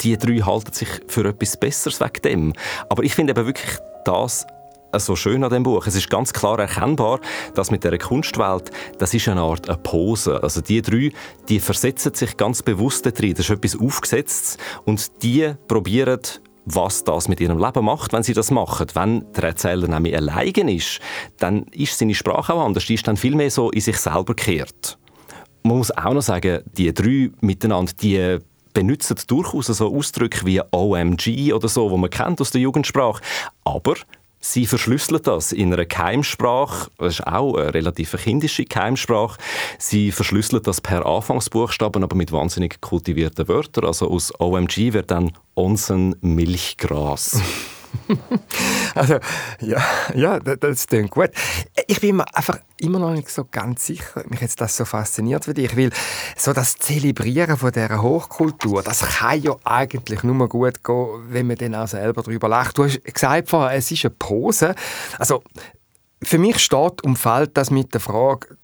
die 0.00 0.16
drei 0.16 0.38
halten 0.38 0.72
sich 0.72 0.88
für 1.08 1.28
etwas 1.28 1.58
Besseres 1.58 2.00
wegen 2.00 2.22
dem. 2.24 2.52
Aber 2.88 3.04
ich 3.04 3.14
finde 3.14 3.32
eben 3.32 3.46
wirklich 3.46 3.76
das 4.04 4.46
so 4.98 5.14
schön 5.16 5.44
an 5.44 5.50
dem 5.50 5.62
Buch. 5.62 5.86
Es 5.86 5.94
ist 5.94 6.10
ganz 6.10 6.32
klar 6.32 6.58
erkennbar, 6.58 7.20
dass 7.54 7.70
mit 7.70 7.84
der 7.84 7.96
Kunstwelt, 7.98 8.70
das 8.98 9.14
ist 9.14 9.28
eine 9.28 9.42
Art 9.42 9.68
eine 9.68 9.78
Pose. 9.78 10.42
Also 10.42 10.60
die 10.60 10.82
drei, 10.82 11.12
die 11.48 11.60
versetzen 11.60 12.14
sich 12.14 12.36
ganz 12.36 12.62
bewusst 12.62 13.06
drin. 13.06 13.34
Das 13.34 13.48
ist 13.48 13.50
etwas 13.50 13.78
aufgesetzt 13.78 14.58
und 14.84 15.22
die 15.22 15.52
probieren 15.68 16.20
was 16.66 17.02
das 17.04 17.26
mit 17.26 17.40
ihrem 17.40 17.58
Leben 17.58 17.84
macht, 17.84 18.12
wenn 18.12 18.22
sie 18.22 18.34
das 18.34 18.50
machen. 18.50 18.86
Wenn 18.94 19.24
der 19.32 19.44
Erzähler 19.44 19.88
nämlich 19.88 20.14
alleine 20.16 20.74
ist, 20.74 21.00
dann 21.38 21.64
ist 21.72 21.98
seine 21.98 22.14
Sprache 22.14 22.52
auch 22.52 22.64
anders. 22.64 22.84
Die 22.84 22.94
ist 22.94 23.08
dann 23.08 23.16
viel 23.16 23.34
mehr 23.34 23.50
so 23.50 23.70
in 23.70 23.80
sich 23.80 23.96
selber 23.96 24.34
gekehrt. 24.34 24.98
Man 25.62 25.78
muss 25.78 25.90
auch 25.90 26.12
noch 26.12 26.22
sagen, 26.22 26.62
die 26.76 26.92
drei 26.92 27.30
miteinander, 27.40 27.92
die 28.00 28.38
benutzen 28.72 29.16
durchaus 29.26 29.66
so 29.66 29.94
Ausdrücke 29.94 30.46
wie 30.46 30.60
OMG 30.70 31.52
oder 31.52 31.68
so, 31.68 31.90
wo 31.90 31.96
man 31.96 32.10
kennt 32.10 32.40
aus 32.40 32.50
der 32.50 32.60
Jugendsprache. 32.60 33.22
Aber 33.64 33.94
Sie 34.42 34.64
verschlüsselt 34.64 35.26
das 35.26 35.52
in 35.52 35.72
einer 35.72 35.84
Keimsprache. 35.84 36.90
Das 36.98 37.20
ist 37.20 37.26
auch 37.26 37.56
eine 37.56 37.74
relativ 37.74 38.16
kindische 38.16 38.64
Keimsprache. 38.64 39.38
Sie 39.78 40.12
verschlüsselt 40.12 40.66
das 40.66 40.80
per 40.80 41.04
Anfangsbuchstaben, 41.04 42.02
aber 42.02 42.16
mit 42.16 42.32
wahnsinnig 42.32 42.80
kultivierten 42.80 43.48
Wörtern. 43.48 43.84
Also 43.84 44.10
aus 44.10 44.32
OMG 44.40 44.94
wird 44.94 45.10
dann 45.10 45.32
Onsen 45.54 46.16
Milchgras. 46.22 47.40
also, 48.94 49.18
ja, 49.60 49.82
ja, 50.14 50.38
das, 50.38 50.86
klingt 50.86 51.10
gut. 51.10 51.30
Ich 51.86 52.00
bin 52.00 52.16
mir 52.16 52.34
einfach 52.34 52.58
immer 52.78 52.98
noch 52.98 53.12
nicht 53.12 53.28
so 53.30 53.46
ganz 53.50 53.86
sicher, 53.86 54.24
mich 54.28 54.40
jetzt 54.40 54.60
das 54.60 54.76
so 54.76 54.84
fasziniert 54.84 55.44
für 55.44 55.54
dich, 55.54 55.76
weil 55.76 55.90
so 56.36 56.52
das 56.52 56.76
Zelebrieren 56.76 57.56
von 57.56 57.72
dieser 57.72 58.02
Hochkultur, 58.02 58.82
das 58.82 59.00
kann 59.00 59.42
ja 59.42 59.56
eigentlich 59.64 60.22
nur 60.22 60.48
gut 60.48 60.82
gehen, 60.84 61.06
wenn 61.28 61.46
man 61.46 61.56
dann 61.56 61.74
auch 61.74 61.88
selber 61.88 62.22
darüber 62.22 62.48
lacht. 62.48 62.78
Du 62.78 62.84
hast 62.84 63.02
gesagt 63.04 63.50
vorher, 63.50 63.76
es 63.76 63.90
ist 63.90 64.04
eine 64.04 64.14
Pose. 64.14 64.74
Also, 65.18 65.42
für 66.22 66.38
mich 66.38 66.58
steht 66.58 67.02
und 67.02 67.16
fällt 67.16 67.56
das 67.56 67.70
mit 67.70 67.94
der 67.94 68.00
Frage, 68.00 68.58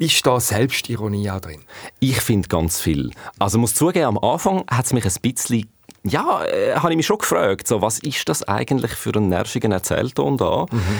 ist 0.00 0.26
da 0.26 0.40
Selbstironie 0.40 1.30
auch 1.30 1.40
drin? 1.40 1.62
Ich 1.98 2.22
finde 2.22 2.48
ganz 2.48 2.80
viel. 2.80 3.10
Also 3.38 3.58
muss 3.58 3.74
zugeben, 3.74 4.06
am 4.06 4.18
Anfang 4.18 4.64
hat 4.70 4.86
es 4.86 4.94
mich 4.94 5.04
ein 5.04 5.12
bisschen 5.20 5.68
ja, 6.04 6.44
äh, 6.44 6.74
habe 6.76 6.92
ich 6.92 6.96
mich 6.96 7.06
schon 7.06 7.18
gefragt, 7.18 7.66
so, 7.66 7.82
was 7.82 7.98
ist 7.98 8.28
das 8.28 8.42
eigentlich 8.42 8.92
für 8.92 9.14
ein 9.14 9.28
nervigen 9.28 9.72
Erzählton 9.72 10.36
da? 10.36 10.66
Mhm. 10.70 10.98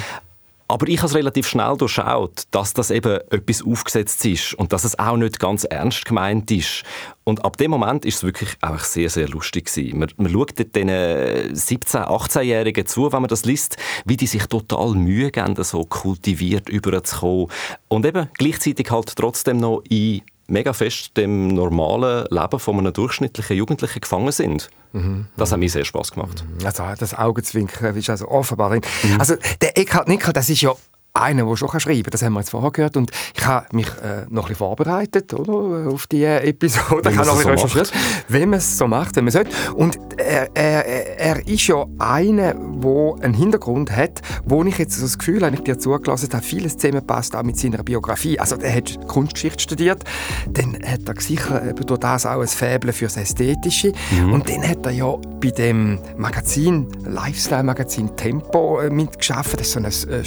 Aber 0.71 0.87
ich 0.87 0.99
habe 0.99 1.09
es 1.09 1.17
relativ 1.17 1.49
schnell 1.49 1.77
durchschaut, 1.77 2.45
dass 2.53 2.75
das 2.75 2.93
eben 2.93 3.19
etwas 3.31 3.61
aufgesetzt 3.61 4.25
ist 4.25 4.55
und 4.55 4.73
dass 4.73 4.85
es 4.85 4.97
auch 5.01 5.17
nicht 5.17 5.41
ganz 5.41 5.65
ernst 5.65 6.05
gemeint 6.05 6.49
ist. 6.53 6.85
Und 7.25 7.45
ab 7.45 7.57
dem 7.57 7.73
Moment 7.73 8.05
ist 8.05 8.19
es 8.19 8.23
wirklich 8.23 8.51
auch 8.61 8.79
sehr, 8.79 9.11
sehr 9.11 9.29
lustig 9.29 9.67
gewesen. 9.67 9.99
Man, 9.99 10.13
man 10.17 10.31
schaut 10.31 10.57
den 10.57 10.89
17-, 10.89 12.07
18-Jährigen 12.07 12.87
zu, 12.87 13.13
wenn 13.13 13.21
man 13.21 13.29
das 13.29 13.45
liest, 13.45 13.79
wie 14.05 14.17
die 14.17 14.29
sich 14.29 14.47
total 14.47 14.95
Mühe 14.95 15.33
geben, 15.33 15.61
so 15.65 15.83
kultiviert 15.83 16.69
überzukommen. 16.69 17.49
Und 17.89 18.07
eben 18.07 18.29
gleichzeitig 18.35 18.93
halt 18.93 19.17
trotzdem 19.17 19.57
noch 19.57 19.83
in 19.89 20.23
mega 20.51 20.73
fest 20.73 21.17
dem 21.17 21.49
normalen 21.49 22.27
Leben 22.31 22.59
von 22.59 22.79
einem 22.79 22.93
durchschnittlichen 22.93 23.57
Jugendlichen 23.57 24.01
gefangen 24.01 24.33
sind. 24.33 24.69
Mhm. 24.93 25.27
Das 25.37 25.53
hat 25.53 25.59
mir 25.59 25.71
sehr 25.71 25.85
Spaß 25.85 26.13
gemacht. 26.13 26.45
Also 26.65 26.85
das 26.99 27.15
Augenzwinkern 27.15 27.97
ist 27.97 28.11
also 28.11 28.29
offenbar 28.29 28.71
drin. 28.71 28.83
Mhm. 29.03 29.21
Also 29.21 29.37
der 29.61 29.79
Eckhard 29.79 30.09
Nickel, 30.09 30.33
das 30.33 30.51
ist 30.51 30.61
ja 30.61 30.75
einer, 31.21 31.45
der 31.45 31.57
schon 31.57 31.69
schreiben 31.81 32.03
kann. 32.03 32.11
Das 32.11 32.23
haben 32.23 32.33
wir 32.35 32.41
jetzt 32.41 32.51
vorher 32.51 32.71
gehört. 32.71 32.97
Und 32.97 33.11
ich 33.35 33.47
habe 33.47 33.67
mich 33.73 33.89
äh, 33.89 34.27
noch 34.29 34.45
ein 34.45 34.49
bisschen 34.49 34.57
vorbereitet 34.57 35.33
oder, 35.35 35.91
auf 35.91 36.07
die 36.07 36.25
Episode. 36.25 37.11
ich 37.11 37.17
habe 37.17 37.27
noch 37.27 37.45
ein 37.45 37.55
bisschen 37.55 37.85
so 37.85 37.93
Wenn 38.29 38.51
man 38.51 38.59
es 38.59 38.79
so 38.79 38.87
macht, 38.87 39.17
wenn 39.17 39.25
man 39.25 39.33
sollte. 39.33 39.51
Und 39.75 39.99
er, 40.17 40.49
er, 40.55 41.19
er 41.19 41.49
ist 41.49 41.67
ja 41.67 41.85
einer, 41.99 42.55
der 42.55 43.15
einen 43.25 43.35
Hintergrund 43.35 43.95
hat, 43.95 44.21
wo 44.45 44.63
ich 44.65 44.79
jetzt 44.79 44.97
so 44.97 45.03
das 45.03 45.19
Gefühl 45.19 45.45
habe, 45.45 45.55
ich 45.55 45.63
dir 45.63 45.79
zugelassen 45.79 46.29
habe, 46.33 46.43
vieles 46.43 46.77
zusammenpasst 46.77 47.35
auch 47.37 47.43
mit 47.43 47.59
seiner 47.59 47.83
Biografie. 47.83 48.39
Also 48.39 48.57
er 48.57 48.75
hat 48.75 49.07
Kunstgeschichte 49.09 49.63
studiert, 49.63 50.05
dann 50.51 50.75
hat 50.85 51.09
er 51.09 51.21
sicher 51.21 51.69
eben 51.69 51.87
durch 51.87 52.01
das 52.01 52.27
auch 52.27 52.41
ein 52.41 52.49
Faible 52.49 52.93
fürs 52.93 53.17
Ästhetische. 53.17 53.93
Mhm. 54.11 54.33
Und 54.33 54.49
dann 54.49 54.67
hat 54.67 54.85
er 54.85 54.93
ja 54.93 55.17
bei 55.41 55.51
dem 55.51 55.99
Magazin, 56.17 56.89
Lifestyle-Magazin 57.05 58.17
Tempo 58.17 58.81
äh, 58.81 58.91
mitgeschafft. 58.91 59.61
Das 59.61 59.69
ist 59.69 59.73
so 59.73 59.81
ein 59.81 60.25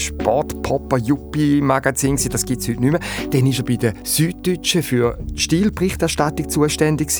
äh, 0.83 0.93
Sport 0.93 0.93
Hopper-Juppie-Magazin, 0.93 2.17
das 2.29 2.45
gibt 2.45 2.61
es 2.61 2.67
heute 2.67 2.81
nicht 2.81 2.91
mehr. 2.91 2.99
Dann 3.31 3.45
war 3.45 3.53
er 3.53 3.63
bei 3.63 3.75
der 3.75 3.93
Süddeutschen 4.03 4.83
für 4.83 5.17
die 5.21 5.39
Stilberichterstattung 5.39 6.49
zuständig. 6.49 7.11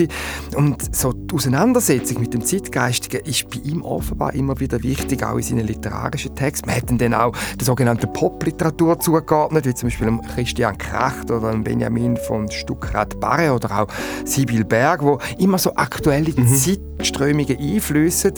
Und 0.56 0.96
so 0.96 1.14
die 1.14 1.34
Auseinandersetzung 1.34 2.22
mit 2.22 2.34
dem 2.34 2.44
Zeitgeistigen 2.44 3.26
ist 3.26 3.50
bei 3.50 3.60
ihm 3.64 3.82
offenbar 3.82 4.34
immer 4.34 4.60
wieder 4.60 4.82
wichtig, 4.84 5.24
auch 5.24 5.38
in 5.38 5.44
seinen 5.44 5.68
literarischen 5.68 6.36
Texten. 6.36 6.68
Man 6.68 6.78
hat 6.78 6.92
ihn 6.92 6.98
dann 6.98 7.14
auch 7.14 7.36
der 7.58 7.66
sogenannten 7.66 8.12
Popliteratur 8.14 9.00
zugeordnet, 9.00 9.66
wie 9.66 9.74
zum 9.74 9.90
Beispiel 9.90 10.20
Christian 10.36 10.78
Kracht 10.78 11.32
oder 11.32 11.54
Benjamin 11.58 12.18
von 12.18 12.50
Stuckrad-Barre 12.50 13.54
oder 13.54 13.82
auch 13.82 13.88
Sibyl 14.26 14.64
Berg, 14.64 15.04
wo 15.04 15.20
immer 15.38 15.58
so 15.58 15.74
aktuelle 15.76 16.32
mhm. 16.36 16.48
Zeitströmungen 16.48 17.58
einflüssen. 17.58 18.34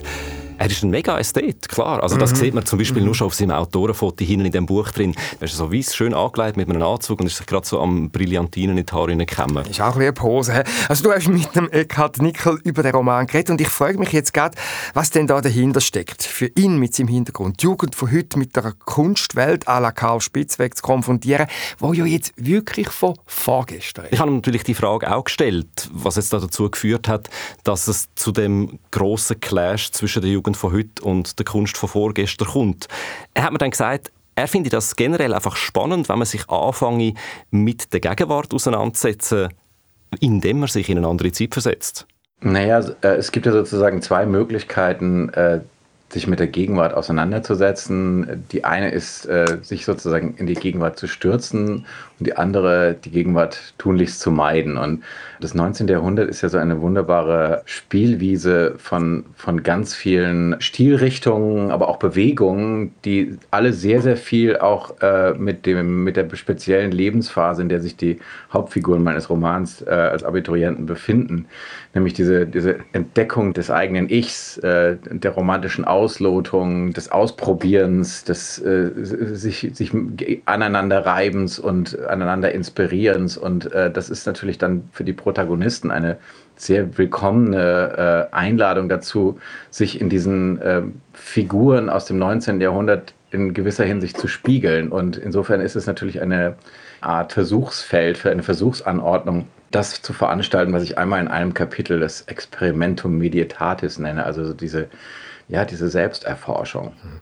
Er 0.58 0.68
ist 0.68 0.84
ein 0.84 0.90
mega 0.90 1.20
Ästhet, 1.20 1.68
klar. 1.68 2.02
Also 2.02 2.18
das 2.18 2.32
mhm. 2.32 2.36
sieht 2.36 2.54
man 2.54 2.66
zum 2.66 2.80
Beispiel 2.80 3.02
mhm. 3.02 3.08
nur 3.08 3.16
schon 3.16 3.28
auf 3.28 3.34
seinem 3.34 3.52
Autorenfoto 3.52 4.24
hinten 4.24 4.46
in 4.46 4.52
dem 4.54 4.66
Buch 4.66 4.90
drin. 4.92 5.14
Er 5.40 5.46
ist 5.46 5.58
so 5.58 5.72
weiß, 5.72 5.96
schön 5.96 6.14
angelegt 6.14 6.56
mit 6.56 6.70
einem 6.70 6.82
Anzug 6.82 7.20
und 7.20 7.28
ist 7.28 7.38
sich 7.38 7.46
gerade 7.46 7.68
so 7.68 7.82
am 7.82 8.10
Brillantinen 8.10 8.78
in 8.78 8.86
die 8.86 8.94
Haare 8.94 9.18
kämmen. 9.26 9.66
Ist 9.66 9.82
auch 9.82 9.96
ein 9.96 10.06
eine 10.06 10.14
Pose. 10.14 10.64
Also 10.88 11.04
du 11.04 11.12
hast 11.12 11.28
mit 11.28 11.56
dem 11.56 11.70
Eckhard 11.70 12.22
Nickel 12.22 12.60
über 12.64 12.84
den 12.84 12.96
Roman 12.96 13.28
geredet 13.28 13.50
und 13.50 13.62
ich 13.62 13.68
frage 13.68 13.98
mich 13.98 14.12
jetzt 14.12 14.34
gerade, 14.34 14.58
was 14.94 15.10
denn 15.10 15.28
da 15.28 15.42
dahinter 15.42 15.82
steckt. 15.82 16.24
Für 16.24 16.50
ihn 16.56 16.78
mit 16.78 16.96
seinem 16.96 17.08
Hintergrund, 17.08 17.62
die 17.62 17.66
Jugend 17.66 17.96
von 17.96 18.12
heute 18.12 18.40
mit 18.40 18.56
der 18.56 18.74
Kunstwelt 18.86 19.68
à 19.68 19.80
la 19.80 19.92
Karl 19.92 20.22
Spitzweg 20.22 20.78
zu 20.78 20.82
konfrontieren, 20.82 21.48
wo 21.80 21.94
ja 21.94 22.06
jetzt 22.06 22.34
wirklich 22.38 22.90
von 22.90 23.16
vorgestern 23.26 24.06
ist. 24.06 24.14
Ich 24.14 24.20
habe 24.20 24.32
natürlich 24.32 24.64
die 24.64 24.74
Frage 24.74 25.14
auch 25.14 25.24
gestellt, 25.24 25.90
was 25.92 26.16
jetzt 26.16 26.32
da 26.32 26.40
dazu 26.40 26.70
geführt 26.70 27.08
hat, 27.08 27.30
dass 27.64 27.88
es 27.88 28.08
zu 28.16 28.32
dem 28.32 28.80
grossen 28.92 29.40
Clash 29.40 29.92
zwischen 29.92 30.22
der 30.22 30.32
Jugend 30.32 30.45
Jugend 30.46 30.58
von 30.58 30.74
heute 30.74 31.04
und 31.04 31.40
der 31.40 31.46
Kunst 31.46 31.76
von 31.76 31.90
vorgestern 31.90 32.48
kommt. 32.48 32.88
Er 33.34 33.44
hat 33.44 33.52
mir 33.52 33.58
dann 33.58 33.72
gesagt, 33.72 34.12
er 34.36 34.48
findet 34.48 34.74
das 34.74 34.96
generell 34.96 35.34
einfach 35.34 35.56
spannend, 35.56 36.08
wenn 36.08 36.20
man 36.20 36.28
sich 36.28 36.48
anfange, 36.50 37.16
mit 37.50 37.94
der 37.94 38.00
Gegenwart 38.00 38.54
auseinanderzusetzen, 38.54 39.50
indem 40.20 40.60
man 40.60 40.70
sich 40.70 40.90
in 40.90 41.00
eine 41.00 41.08
andere 41.08 41.32
Zeit 41.32 41.54
versetzt. 41.54 42.06
Naja, 42.42 42.80
äh, 43.02 43.16
es 43.16 43.32
gibt 43.32 43.48
ja 43.48 43.54
sozusagen 43.54 44.04
zwei 44.04 44.28
Möglichkeiten, 44.28 45.30
äh, 45.30 45.62
sich 46.10 46.28
mit 46.28 46.40
der 46.40 46.48
Gegenwart 46.48 46.94
auseinanderzusetzen. 46.94 48.46
Die 48.52 48.64
eine 48.64 48.92
ist, 48.92 49.26
äh, 49.26 49.58
sich 49.64 49.86
sozusagen 49.86 50.36
in 50.38 50.46
die 50.46 50.54
Gegenwart 50.54 51.00
zu 51.00 51.08
stürzen 51.08 51.88
und 52.20 52.28
die 52.28 52.38
andere, 52.38 52.96
die 53.04 53.12
Gegenwart 53.12 53.74
tunlichst 53.78 54.20
zu 54.20 54.32
meiden. 54.32 54.78
Und 54.78 55.04
das 55.42 55.54
19. 55.54 55.88
Jahrhundert 55.88 56.30
ist 56.30 56.42
ja 56.42 56.50
so 56.50 56.58
eine 56.58 56.82
wunderbare 56.82 57.62
Spielwiese 57.66 58.76
von, 58.78 59.26
von 59.36 59.64
ganz 59.64 59.94
vielen 59.94 60.60
Stilrichtungen, 60.62 61.72
aber 61.72 61.90
auch 61.90 61.98
Bewegungen, 61.98 62.94
die 63.04 63.38
alle 63.52 63.74
sehr, 63.74 64.02
sehr 64.02 64.18
viel 64.18 64.58
auch 64.58 65.02
äh, 65.02 65.34
mit, 65.34 65.66
dem, 65.66 66.04
mit 66.04 66.16
der 66.16 66.34
speziellen 66.36 66.92
Lebensphase, 66.92 67.62
in 67.62 67.70
der 67.70 67.82
sich 67.82 67.98
die 67.98 68.20
Hauptfiguren 68.54 69.04
meines 69.04 69.30
Romans 69.30 69.82
äh, 69.82 69.90
als 69.90 70.24
Abiturienten 70.24 70.86
befinden, 70.86 71.48
nämlich 71.94 72.14
diese, 72.14 72.46
diese 72.46 72.78
Entdeckung 72.94 73.54
des 73.54 73.70
eigenen 73.70 74.10
Ichs, 74.10 74.58
äh, 74.60 74.98
der 75.10 75.32
romantischen 75.32 75.86
Auslotung, 75.86 76.94
des 76.94 77.12
Ausprobierens, 77.12 78.24
des 78.24 78.60
äh, 78.60 78.92
sich, 78.96 79.70
sich 79.74 79.92
aneinander 80.46 81.06
reibens 81.06 81.60
und 81.60 81.98
aneinander 82.10 82.52
inspirierens. 82.52 83.38
Und 83.38 83.72
äh, 83.72 83.92
das 83.92 84.10
ist 84.10 84.26
natürlich 84.26 84.58
dann 84.58 84.90
für 84.92 85.04
die 85.04 85.14
Protagonisten 85.14 85.92
eine 85.92 86.18
sehr 86.56 86.98
willkommene 86.98 88.30
äh, 88.32 88.36
Einladung 88.36 88.90
dazu, 88.90 89.40
sich 89.70 90.00
in 90.00 90.10
diesen 90.10 90.62
äh, 90.62 90.82
Figuren 91.14 91.90
aus 91.90 92.06
dem 92.06 92.18
19. 92.18 92.62
Jahrhundert 92.62 93.14
in 93.32 93.54
gewisser 93.54 93.84
Hinsicht 93.84 94.18
zu 94.18 94.28
spiegeln. 94.28 94.90
Und 94.90 95.18
insofern 95.18 95.62
ist 95.62 95.76
es 95.76 95.88
natürlich 95.88 96.22
eine 96.22 96.56
Art 97.02 97.34
Versuchsfeld 97.34 98.18
für 98.18 98.32
eine 98.32 98.44
Versuchsanordnung, 98.44 99.48
das 99.72 100.02
zu 100.02 100.14
veranstalten, 100.14 100.74
was 100.74 100.84
ich 100.84 100.98
einmal 100.98 101.20
in 101.20 101.28
einem 101.28 101.54
Kapitel 101.54 102.00
das 102.00 102.22
Experimentum 102.22 103.18
Medietatis 103.18 104.00
nenne, 104.00 104.26
also 104.26 104.54
diese, 104.54 104.88
ja, 105.50 105.66
diese 105.66 105.90
Selbsterforschung. 105.90 106.94
Mhm. 107.04 107.20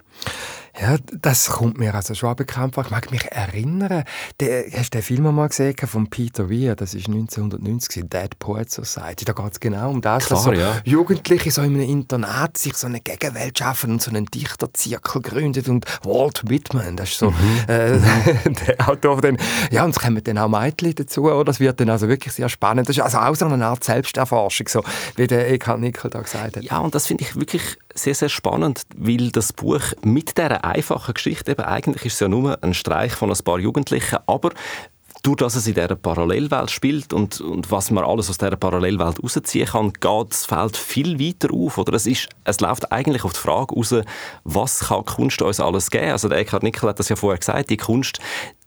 Ja, 0.81 0.97
das 1.21 1.49
kommt 1.49 1.77
mir 1.77 1.93
also 1.93 2.15
schon 2.15 2.35
bekannt 2.35 2.73
vor. 2.73 2.83
Ich 2.83 2.89
mag 2.89 3.11
mich 3.11 3.31
erinnern, 3.31 4.03
der, 4.39 4.65
hast 4.75 4.93
du 4.93 4.97
den 4.97 5.03
Film 5.03 5.35
mal 5.35 5.47
gesehen 5.47 5.75
von 5.85 6.09
Peter 6.09 6.49
Weir? 6.49 6.75
Das 6.75 6.95
ist 6.95 7.07
1990, 7.07 8.09
Dead 8.09 8.39
Poet 8.39 8.71
Society. 8.71 9.23
Da 9.23 9.33
geht 9.33 9.51
es 9.51 9.59
genau 9.59 9.91
um 9.91 10.01
das, 10.01 10.25
Klar, 10.25 10.37
dass 10.37 10.45
so 10.45 10.51
ja. 10.51 10.81
Jugendliche 10.83 11.51
so 11.51 11.61
in 11.61 11.75
einem 11.75 11.87
Internat 11.87 12.57
sich 12.57 12.75
so 12.75 12.87
eine 12.87 13.01
Gegenwelt 13.01 13.59
schaffen 13.59 13.91
und 13.91 14.01
so 14.01 14.09
einen 14.09 14.25
Dichterzirkel 14.25 15.21
gründet 15.21 15.69
und 15.69 15.85
Walt 16.03 16.41
Whitman, 16.49 16.97
das 16.97 17.11
ist 17.11 17.19
so 17.19 17.29
mhm. 17.29 17.59
äh, 17.67 17.99
der 18.67 18.89
Autor 18.89 19.15
von 19.15 19.21
dem. 19.21 19.37
Ja, 19.69 19.83
und 19.83 19.91
es 19.91 19.99
kommen 19.99 20.23
dann 20.23 20.39
auch 20.39 20.49
Mädchen 20.49 20.95
dazu, 20.95 21.25
oder? 21.25 21.45
Das 21.45 21.59
wird 21.59 21.79
dann 21.79 21.89
also 21.89 22.07
wirklich 22.07 22.33
sehr 22.33 22.49
spannend. 22.49 22.89
Das 22.89 22.97
ist 22.97 23.03
also 23.03 23.19
auch 23.19 23.35
so 23.35 23.45
eine 23.45 23.63
Art 23.63 23.83
Selbsterforschung, 23.83 24.67
so 24.67 24.83
wie 25.17 25.27
der 25.27 25.51
Eckhard 25.51 25.79
Nickel 25.79 26.09
da 26.09 26.21
gesagt 26.21 26.57
hat. 26.57 26.63
Ja, 26.63 26.79
und 26.79 26.95
das 26.95 27.05
finde 27.05 27.23
ich 27.25 27.35
wirklich 27.35 27.77
sehr, 27.93 28.15
sehr 28.15 28.29
spannend, 28.29 28.83
weil 28.95 29.31
das 29.31 29.53
Buch 29.53 29.81
mit 30.01 30.37
dieser 30.37 30.63
einfachen 30.63 31.13
Geschichte 31.13 31.51
eben, 31.51 31.63
eigentlich 31.63 32.05
ist 32.05 32.13
es 32.13 32.19
ja 32.19 32.27
nur 32.27 32.61
ein 32.63 32.73
Streich 32.73 33.13
von 33.13 33.31
ein 33.31 33.43
paar 33.43 33.59
Jugendlichen, 33.59 34.19
aber 34.25 34.51
durch 35.23 35.37
dass 35.37 35.55
es 35.55 35.67
in 35.67 35.73
dieser 35.73 35.95
Parallelwelt 35.95 36.69
spielt 36.69 37.13
und, 37.13 37.39
und 37.39 37.71
was 37.71 37.91
man 37.91 38.03
alles 38.03 38.29
aus 38.29 38.37
dieser 38.37 38.57
Parallelwelt 38.57 39.23
rausziehen 39.23 39.67
kann, 39.67 39.93
geht 39.93 40.31
das 40.31 40.45
Feld 40.45 40.75
viel 40.75 41.17
weiter 41.17 41.53
auf. 41.53 41.77
Oder 41.77 41.93
es, 41.93 42.05
ist, 42.05 42.27
es 42.43 42.59
läuft 42.59 42.91
eigentlich 42.91 43.23
auf 43.23 43.31
die 43.31 43.39
Frage 43.39 43.73
raus, 43.73 43.95
was 44.43 44.79
kann 44.81 45.05
Kunst 45.05 45.41
uns 45.41 45.61
alles 45.61 45.89
geben? 45.89 46.11
Also 46.11 46.27
der 46.27 46.39
Eckhard 46.39 46.63
Nickel 46.63 46.89
hat 46.89 46.99
das 46.99 47.07
ja 47.07 47.15
vorher 47.15 47.39
gesagt, 47.39 47.69
die 47.69 47.77
Kunst, 47.77 48.19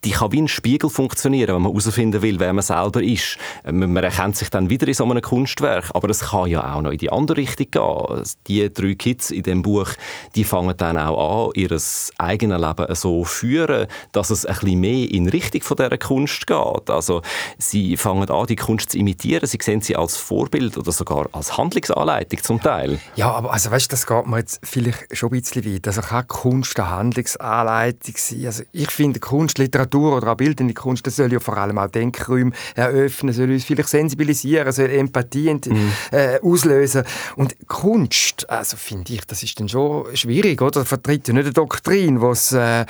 die 0.04 0.10
kann 0.10 0.32
wie 0.32 0.42
ein 0.42 0.48
Spiegel 0.48 0.90
funktionieren, 0.90 1.54
wenn 1.54 1.62
man 1.62 1.72
herausfinden 1.72 2.22
will, 2.22 2.38
wer 2.38 2.52
man 2.52 2.62
selber 2.62 3.02
ist. 3.02 3.38
Man 3.64 3.96
erkennt 3.96 4.36
sich 4.36 4.50
dann 4.50 4.70
wieder 4.70 4.86
in 4.86 4.94
so 4.94 5.04
einem 5.04 5.20
Kunstwerk, 5.20 5.90
aber 5.94 6.10
es 6.10 6.20
kann 6.20 6.48
ja 6.48 6.74
auch 6.74 6.82
noch 6.82 6.90
in 6.90 6.98
die 6.98 7.10
andere 7.10 7.38
Richtung 7.38 7.70
gehen. 7.70 8.22
Die 8.46 8.72
drei 8.72 8.94
Kids 8.94 9.30
in 9.30 9.42
dem 9.42 9.62
Buch, 9.62 9.88
die 10.34 10.44
fangen 10.44 10.76
dann 10.76 10.96
auch 10.96 11.48
an, 11.48 11.52
ihr 11.54 11.76
eigenes 12.18 12.60
Leben 12.60 12.94
so 12.94 13.24
führen, 13.24 13.86
dass 14.12 14.30
es 14.30 14.46
ein 14.46 14.54
bisschen 14.54 14.80
mehr 14.80 15.10
in 15.10 15.28
Richtung 15.28 15.62
von 15.62 15.76
dieser 15.76 15.98
Kunst 15.98 16.46
geht. 16.46 16.90
Also 16.90 17.22
sie 17.58 17.96
fangen 17.96 18.28
an, 18.28 18.46
die 18.46 18.56
Kunst 18.56 18.90
zu 18.90 18.98
imitieren, 18.98 19.46
sie 19.46 19.58
sehen 19.60 19.80
sie 19.80 19.96
als 19.96 20.16
Vorbild 20.16 20.76
oder 20.78 20.92
sogar 20.92 21.28
als 21.32 21.56
Handlungsanleitung 21.56 22.42
zum 22.42 22.60
Teil. 22.60 23.00
Ja, 23.16 23.32
aber 23.32 23.52
also 23.52 23.70
weißt, 23.70 23.92
das 23.92 24.06
geht 24.06 24.26
mir 24.26 24.38
jetzt 24.38 24.60
vielleicht 24.62 25.16
schon 25.16 25.32
ein 25.32 25.40
bisschen 25.40 25.64
weit. 25.64 25.86
Also 25.86 26.02
kann 26.02 26.26
Kunst 26.26 26.78
eine 26.78 26.90
Handlungsanleitung 26.90 28.14
sein? 28.16 28.46
Also 28.46 28.62
ich 28.72 28.90
finde 28.90 29.20
Kunst, 29.20 29.58
Literatur 29.86 30.16
oder 30.16 30.32
auch 30.32 30.36
bildende 30.36 30.74
Kunst, 30.74 31.06
das 31.06 31.16
soll 31.16 31.32
ja 31.32 31.40
vor 31.40 31.56
allem 31.56 31.78
auch 31.78 31.88
Denkräume 31.88 32.52
eröffnen, 32.74 33.32
soll 33.32 33.50
uns 33.50 33.64
vielleicht 33.64 33.88
sensibilisieren, 33.88 34.70
soll 34.72 34.90
Empathie 34.90 35.54
mhm. 35.54 35.92
äh, 36.10 36.38
auslösen. 36.42 37.04
Und 37.36 37.54
Kunst, 37.66 38.48
also 38.50 38.76
finde 38.76 39.14
ich, 39.14 39.24
das 39.26 39.42
ist 39.42 39.58
dann 39.58 39.68
schon 39.68 40.14
schwierig, 40.14 40.60
oder? 40.60 40.84
Vertritt 40.84 41.28
ja 41.28 41.34
nicht 41.34 41.44
eine 41.44 41.52
Doktrin, 41.52 42.20
die 42.20 42.26
es 42.26 42.52
äh, 42.52 42.86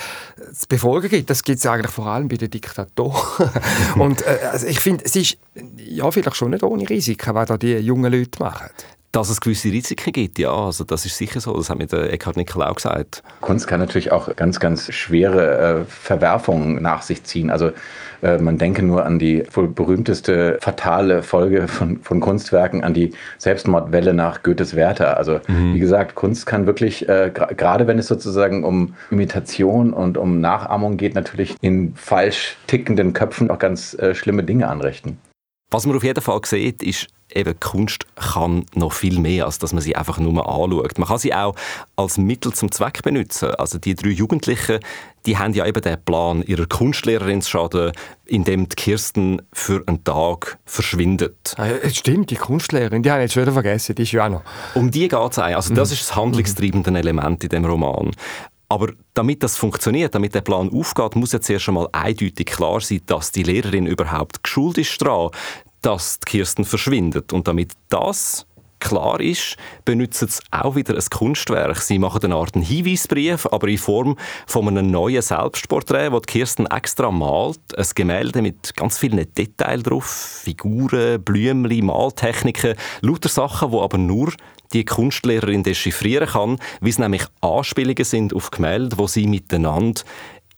zu 0.53 0.67
befolgen 0.69 1.09
gibt. 1.09 1.31
Das 1.31 1.43
gibt 1.43 1.59
es 1.59 1.67
eigentlich 1.67 1.93
vor 1.93 2.07
allem 2.07 2.29
bei 2.29 2.37
den 2.37 2.51
Diktatoren. 2.51 3.51
Und 3.97 4.23
äh, 4.23 4.39
also 4.51 4.67
ich 4.67 4.81
finde, 4.81 5.05
es 5.05 5.17
ist 5.17 5.39
ja 5.79 6.11
vielleicht 6.11 6.37
schon 6.37 6.51
nicht 6.51 6.63
ohne 6.63 6.89
Risiken, 6.89 7.35
was 7.35 7.49
da 7.49 7.57
die 7.57 7.77
jungen 7.77 8.13
Leute 8.13 8.39
machen. 8.39 8.69
Dass 9.17 9.31
es 9.31 9.41
gewisse 9.41 9.73
Risiken 9.73 10.13
gibt, 10.13 10.39
ja, 10.39 10.53
also 10.53 10.85
das 10.85 11.07
ist 11.07 11.17
sicher 11.17 11.41
so. 11.41 11.57
Das 11.57 11.71
hat 11.71 11.79
mir 11.79 11.87
der 11.87 12.13
Eckhard 12.13 12.37
Nickel 12.37 12.61
auch 12.61 12.75
gesagt. 12.75 13.23
Kunst 13.41 13.67
kann 13.67 13.81
natürlich 13.81 14.13
auch 14.13 14.37
ganz, 14.37 14.61
ganz 14.61 14.93
schwere 14.93 15.81
äh, 15.81 15.85
Verwerfungen 15.87 16.83
nach 16.83 17.01
sich 17.01 17.25
ziehen. 17.25 17.49
Also 17.51 17.71
äh, 18.21 18.37
man 18.37 18.59
denke 18.59 18.83
nur 18.83 19.07
an 19.07 19.19
die 19.19 19.45
wohl 19.55 19.69
berühmteste 19.69 20.59
fatale 20.61 21.23
Folge 21.23 21.67
von, 21.67 21.99
von 22.03 22.21
Kunstwerken, 22.21 22.85
an 22.85 22.93
die 22.93 23.15
Selbstmordwelle 23.39 24.13
nach 24.13 24.43
Goethes 24.43 24.77
Werther. 24.77 25.17
Also 25.17 25.41
mhm. 25.49 25.73
wie 25.73 25.79
gesagt, 25.79 26.15
Kunst 26.15 26.45
kann 26.45 26.67
wirklich, 26.67 27.09
äh, 27.09 27.33
gerade 27.33 27.87
wenn 27.87 27.99
es 27.99 28.09
sozusagen 28.09 28.65
um 28.65 28.97
Imitation 29.11 29.95
und 29.95 30.19
um 30.19 30.43
Nachahmung 30.43 30.99
geht, 30.99 31.15
natürlich 31.15 31.57
in 31.63 31.95
falsch 31.95 32.59
tickenden 32.67 33.15
Köpfen 33.15 33.51
auch 33.51 33.59
ganz 33.59 33.95
äh, 33.95 34.15
schlimme 34.15 34.45
Dinge 34.45 34.69
anrichten. 34.69 35.17
Was 35.71 35.87
man 35.87 35.97
auf 35.97 36.05
jeden 36.05 36.21
Fall 36.21 36.39
sieht, 36.45 36.83
ist, 36.83 37.09
eben 37.35 37.59
Kunst 37.61 38.07
kann 38.17 38.65
noch 38.75 38.93
viel 38.93 39.19
mehr, 39.19 39.47
als 39.47 39.59
dass 39.59 39.73
man 39.73 39.83
sie 39.83 39.97
einfach 39.97 40.19
nur 40.19 40.49
anschaut. 40.49 40.99
Man 40.99 41.09
kann 41.09 41.19
sie 41.19 41.35
auch 41.35 41.55
als 41.97 42.19
Mittel 42.19 42.53
zum 42.53 42.71
Zweck 42.71 43.03
benutzen. 43.03 43.55
Also 43.57 43.79
die 43.79 43.95
drei 43.95 44.11
Jugendlichen, 44.11 44.81
die 45.27 45.37
haben 45.39 45.53
ja 45.55 45.67
eben 45.67 45.83
den 45.83 46.03
Plan, 46.05 46.43
ihrer 46.43 46.67
Kunstlehrerin 46.67 47.43
zu 47.43 47.51
schaden, 47.51 47.93
indem 48.25 48.69
die 48.69 48.77
Kirsten 48.77 49.43
für 49.53 49.83
einen 49.87 50.05
Tag 50.05 50.59
verschwindet. 50.65 51.55
Ja, 51.59 51.65
ah, 51.65 51.91
stimmt, 51.91 52.31
die 52.31 52.37
Kunstlehrerin, 52.37 53.03
die 53.03 53.11
habe 53.11 53.25
ich 53.25 53.35
jetzt 53.35 53.45
schon 53.45 53.53
vergessen, 53.53 53.95
die 53.95 54.03
ist 54.03 54.13
ja 54.13 54.27
auch 54.27 54.31
noch. 54.31 54.43
Um 54.75 54.91
die 54.91 55.09
geht 55.09 55.33
es 55.33 55.39
Also 55.39 55.75
das 55.75 55.91
mhm. 55.91 55.95
ist 55.95 56.03
das 56.03 56.17
handlungstreibende 56.17 56.97
Element 56.99 57.43
in 57.43 57.51
dem 57.51 57.65
Roman. 57.65 58.13
Aber 58.69 58.93
damit 59.15 59.43
das 59.45 59.57
funktioniert, 59.57 60.15
damit 60.15 60.35
der 60.35 60.41
Plan 60.41 60.71
aufgeht, 60.73 61.15
muss 61.15 61.33
jetzt 61.33 61.49
erst 61.49 61.69
einmal 61.69 61.89
eindeutig 61.93 62.47
klar 62.47 62.81
sein, 62.81 63.01
dass 63.07 63.31
die 63.31 63.45
Lehrerin 63.45 63.87
überhaupt 63.87 64.43
geschult 64.43 64.79
ist 64.79 65.01
daran, 65.01 65.31
dass 65.83 66.21
die 66.21 66.31
Kirsten 66.31 66.65
verschwindet. 66.65 67.33
Und 67.33 67.49
damit 67.49 67.73
das 67.89 68.47
klar 68.79 69.21
ist, 69.21 69.57
benutzen 69.85 70.29
sie 70.29 70.41
auch 70.51 70.77
wieder 70.77 70.95
ein 70.95 71.05
Kunstwerk. 71.11 71.79
Sie 71.79 71.99
machen 71.99 72.25
eine 72.25 72.35
Art 72.35 72.55
Hinweisbrief, 72.55 73.47
aber 73.47 73.69
in 73.69 73.79
Form 73.79 74.17
von 74.47 74.69
einem 74.69 74.91
neuen 74.91 75.23
Selbstporträt, 75.23 76.11
das 76.11 76.23
Kirsten 76.23 76.67
extra 76.67 77.11
malt. 77.11 77.59
Ein 77.77 77.87
Gemälde 77.95 78.43
mit 78.43 78.77
ganz 78.77 78.99
vielen 78.99 79.27
Details 79.35 79.83
drauf, 79.83 80.05
Figuren, 80.45 81.23
Blümchen, 81.23 81.87
Maltechniken, 81.87 82.75
lauter 83.01 83.29
Sachen, 83.29 83.73
wo 83.73 83.83
aber 83.83 83.99
nur 83.99 84.33
die 84.73 84.85
Kunstlehrerin 84.85 85.63
dechiffrieren 85.63 86.29
kann, 86.29 86.59
wie 86.81 86.91
es 86.91 86.99
nämlich 86.99 87.23
Anspielungen 87.41 88.05
sind 88.05 88.35
auf 88.35 88.51
Gemälde, 88.51 88.99
wo 88.99 89.07
sie 89.07 89.27
miteinander 89.27 90.03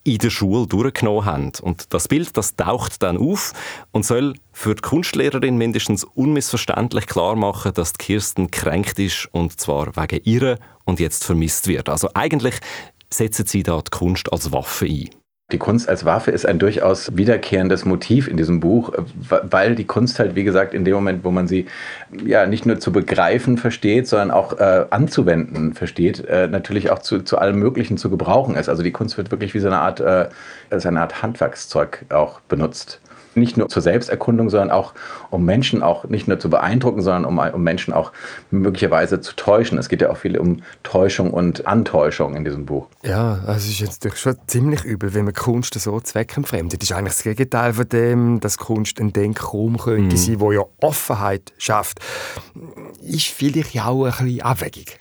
in 0.03 0.17
der 0.17 0.29
Schule 0.29 0.67
durchgenommen 0.67 1.25
haben. 1.25 1.51
Und 1.61 1.93
das 1.93 2.07
Bild, 2.07 2.35
das 2.37 2.55
taucht 2.55 3.03
dann 3.03 3.17
auf 3.17 3.53
und 3.91 4.05
soll 4.05 4.35
für 4.53 4.75
die 4.75 4.81
Kunstlehrerin 4.81 5.57
mindestens 5.57 6.03
unmissverständlich 6.03 7.05
klar 7.05 7.35
machen, 7.35 7.73
dass 7.73 7.93
die 7.93 8.05
Kirsten 8.05 8.51
kränkt 8.51 8.99
ist 8.99 9.27
und 9.31 9.59
zwar 9.59 9.95
wegen 9.95 10.23
ihrer 10.23 10.57
und 10.85 10.99
jetzt 10.99 11.25
vermisst 11.25 11.67
wird. 11.67 11.89
Also 11.89 12.09
eigentlich 12.13 12.55
setzen 13.11 13.45
sie 13.45 13.63
da 13.63 13.81
die 13.81 13.91
Kunst 13.91 14.31
als 14.31 14.51
Waffe 14.51 14.85
ein. 14.85 15.09
Die 15.51 15.57
Kunst 15.57 15.89
als 15.89 16.05
Waffe 16.05 16.29
ist 16.29 16.45
ein 16.45 16.59
durchaus 16.59 17.17
wiederkehrendes 17.17 17.83
Motiv 17.83 18.27
in 18.27 18.37
diesem 18.37 18.59
Buch, 18.59 18.93
weil 19.27 19.73
die 19.73 19.85
Kunst 19.85 20.19
halt, 20.19 20.35
wie 20.35 20.43
gesagt, 20.43 20.75
in 20.75 20.85
dem 20.85 20.93
Moment, 20.93 21.23
wo 21.23 21.31
man 21.31 21.47
sie 21.47 21.65
ja 22.23 22.45
nicht 22.45 22.67
nur 22.67 22.79
zu 22.79 22.91
begreifen 22.91 23.57
versteht, 23.57 24.07
sondern 24.07 24.29
auch 24.29 24.59
äh, 24.59 24.85
anzuwenden 24.91 25.73
versteht, 25.73 26.23
äh, 26.25 26.47
natürlich 26.47 26.91
auch 26.91 26.99
zu, 26.99 27.21
zu 27.21 27.39
allem 27.39 27.57
Möglichen 27.57 27.97
zu 27.97 28.11
gebrauchen 28.11 28.55
ist. 28.55 28.69
Also 28.69 28.83
die 28.83 28.91
Kunst 28.91 29.17
wird 29.17 29.31
wirklich 29.31 29.55
wie 29.55 29.59
so 29.59 29.67
eine 29.67 29.79
Art, 29.79 29.99
äh, 29.99 30.29
als 30.69 30.85
eine 30.85 31.01
Art 31.01 31.23
Handwerkszeug 31.23 32.05
auch 32.09 32.41
benutzt 32.41 33.01
nicht 33.39 33.57
nur 33.57 33.69
zur 33.69 33.81
Selbsterkundung, 33.81 34.49
sondern 34.49 34.71
auch 34.71 34.93
um 35.29 35.45
Menschen 35.45 35.83
auch 35.83 36.05
nicht 36.05 36.27
nur 36.27 36.39
zu 36.39 36.49
beeindrucken, 36.49 37.01
sondern 37.01 37.25
um, 37.25 37.37
um 37.37 37.63
Menschen 37.63 37.93
auch 37.93 38.11
möglicherweise 38.51 39.21
zu 39.21 39.35
täuschen. 39.35 39.77
Es 39.77 39.89
geht 39.89 40.01
ja 40.01 40.09
auch 40.09 40.17
viel 40.17 40.37
um 40.37 40.61
Täuschung 40.83 41.31
und 41.31 41.67
Antäuschung 41.67 42.35
in 42.35 42.43
diesem 42.43 42.65
Buch. 42.65 42.87
Ja, 43.03 43.39
das 43.45 43.65
ist 43.65 43.79
jetzt 43.79 44.07
schon 44.17 44.35
ziemlich 44.47 44.83
übel, 44.83 45.13
wenn 45.13 45.25
man 45.25 45.33
Kunst 45.33 45.73
so 45.79 45.99
zweckentfremdet. 45.99 46.81
Das 46.81 46.89
ist 46.89 46.95
eigentlich 46.95 47.13
das 47.13 47.23
Gegenteil 47.23 47.73
von 47.73 47.89
dem, 47.89 48.39
dass 48.39 48.57
Kunst 48.57 48.99
ein 48.99 49.13
Denkraum 49.13 49.77
könnte 49.77 50.15
mhm. 50.15 50.19
sein, 50.19 50.39
wo 50.39 50.51
ja 50.51 50.63
Offenheit 50.81 51.53
schafft. 51.57 51.99
Ist 53.01 53.27
vielleicht 53.27 53.79
auch 53.79 54.03
ein 54.03 54.25
bisschen 54.25 54.41
abwegig. 54.41 54.99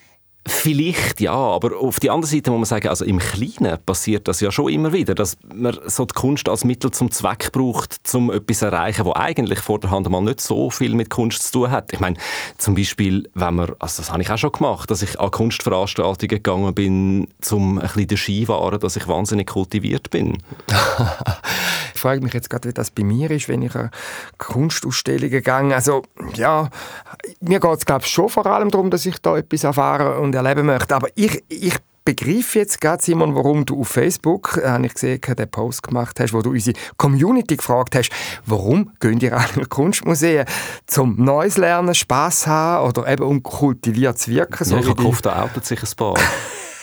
Vielleicht 0.48 1.20
ja, 1.20 1.34
aber 1.34 1.78
auf 1.78 2.00
die 2.00 2.10
andere 2.10 2.30
Seite 2.30 2.50
muss 2.50 2.58
man 2.58 2.64
sagen, 2.64 2.88
also 2.88 3.04
im 3.04 3.18
Kleinen 3.18 3.78
passiert 3.84 4.26
das 4.28 4.40
ja 4.40 4.50
schon 4.50 4.72
immer 4.72 4.92
wieder, 4.92 5.14
dass 5.14 5.36
man 5.54 5.78
so 5.86 6.04
die 6.04 6.14
Kunst 6.14 6.48
als 6.48 6.64
Mittel 6.64 6.90
zum 6.90 7.10
Zweck 7.10 7.52
braucht, 7.52 8.00
um 8.14 8.30
etwas 8.30 8.60
zu 8.60 8.66
erreichen, 8.66 9.04
was 9.06 9.16
eigentlich 9.16 9.60
vor 9.60 9.78
der 9.78 9.90
Hand 9.90 10.08
mal 10.08 10.22
nicht 10.22 10.40
so 10.40 10.70
viel 10.70 10.94
mit 10.94 11.10
Kunst 11.10 11.42
zu 11.44 11.52
tun 11.52 11.70
hat. 11.70 11.92
Ich 11.92 12.00
meine, 12.00 12.16
zum 12.56 12.74
Beispiel, 12.74 13.28
wenn 13.34 13.54
man, 13.54 13.72
also 13.78 14.02
das 14.02 14.10
habe 14.10 14.22
ich 14.22 14.30
auch 14.30 14.38
schon 14.38 14.52
gemacht, 14.52 14.90
dass 14.90 15.02
ich 15.02 15.20
an 15.20 15.30
Kunstveranstaltungen 15.30 16.28
gegangen 16.28 16.74
bin, 16.74 17.28
um 17.50 17.78
ein 17.78 17.86
bisschen 17.86 18.06
den 18.08 18.18
Ski 18.18 18.48
wahren, 18.48 18.80
dass 18.80 18.96
ich 18.96 19.06
wahnsinnig 19.06 19.48
kultiviert 19.48 20.10
bin. 20.10 20.38
ich 21.94 22.00
frage 22.00 22.22
mich 22.22 22.32
jetzt 22.32 22.48
gerade, 22.48 22.68
wie 22.68 22.72
das 22.72 22.90
bei 22.90 23.04
mir 23.04 23.30
ist, 23.30 23.48
wenn 23.48 23.62
ich 23.62 23.74
an 23.74 23.90
Kunstausstellungen 24.38 25.42
gehe. 25.42 25.74
Also 25.74 26.02
ja, 26.34 26.70
mir 27.40 27.60
geht 27.60 27.78
es 27.78 27.86
glaube 27.86 28.04
ich 28.04 28.10
schon 28.10 28.28
vor 28.28 28.46
allem 28.46 28.70
darum, 28.70 28.90
dass 28.90 29.04
ich 29.06 29.18
da 29.18 29.36
etwas 29.36 29.64
erfahre 29.64 30.18
und 30.20 30.34
erleben 30.38 30.66
möchte. 30.66 30.94
Aber 30.94 31.08
ich, 31.14 31.44
ich 31.48 31.74
begreife 32.04 32.60
jetzt 32.60 32.80
gerade, 32.80 33.02
Simon, 33.02 33.34
warum 33.34 33.66
du 33.66 33.80
auf 33.80 33.88
Facebook, 33.88 34.58
äh, 34.62 34.68
habe 34.68 34.86
ich 34.86 34.94
gesehen, 34.94 35.20
den 35.20 35.50
Post 35.50 35.82
gemacht 35.82 36.18
hast, 36.18 36.32
wo 36.32 36.40
du 36.40 36.50
unsere 36.50 36.74
Community 36.96 37.56
gefragt 37.56 37.94
hast, 37.94 38.10
warum 38.46 38.92
gehen 38.98 39.20
ihr 39.20 39.36
alle 39.36 39.66
Kunstmuseen? 39.66 40.46
Zum 40.86 41.22
Neues 41.22 41.58
lernen, 41.58 41.94
Spass 41.94 42.46
haben 42.46 42.88
oder 42.88 43.06
eben 43.06 43.24
um 43.24 43.42
kultiviert 43.42 44.18
zu 44.18 44.30
wirken? 44.30 44.64
So 44.64 44.76
ja, 44.76 44.80
ich 44.80 44.88
habe 44.88 45.02
gehofft, 45.02 45.26
da 45.26 45.42
outet 45.42 45.66
sich 45.66 45.82
ein 45.82 45.96
paar. 45.96 46.14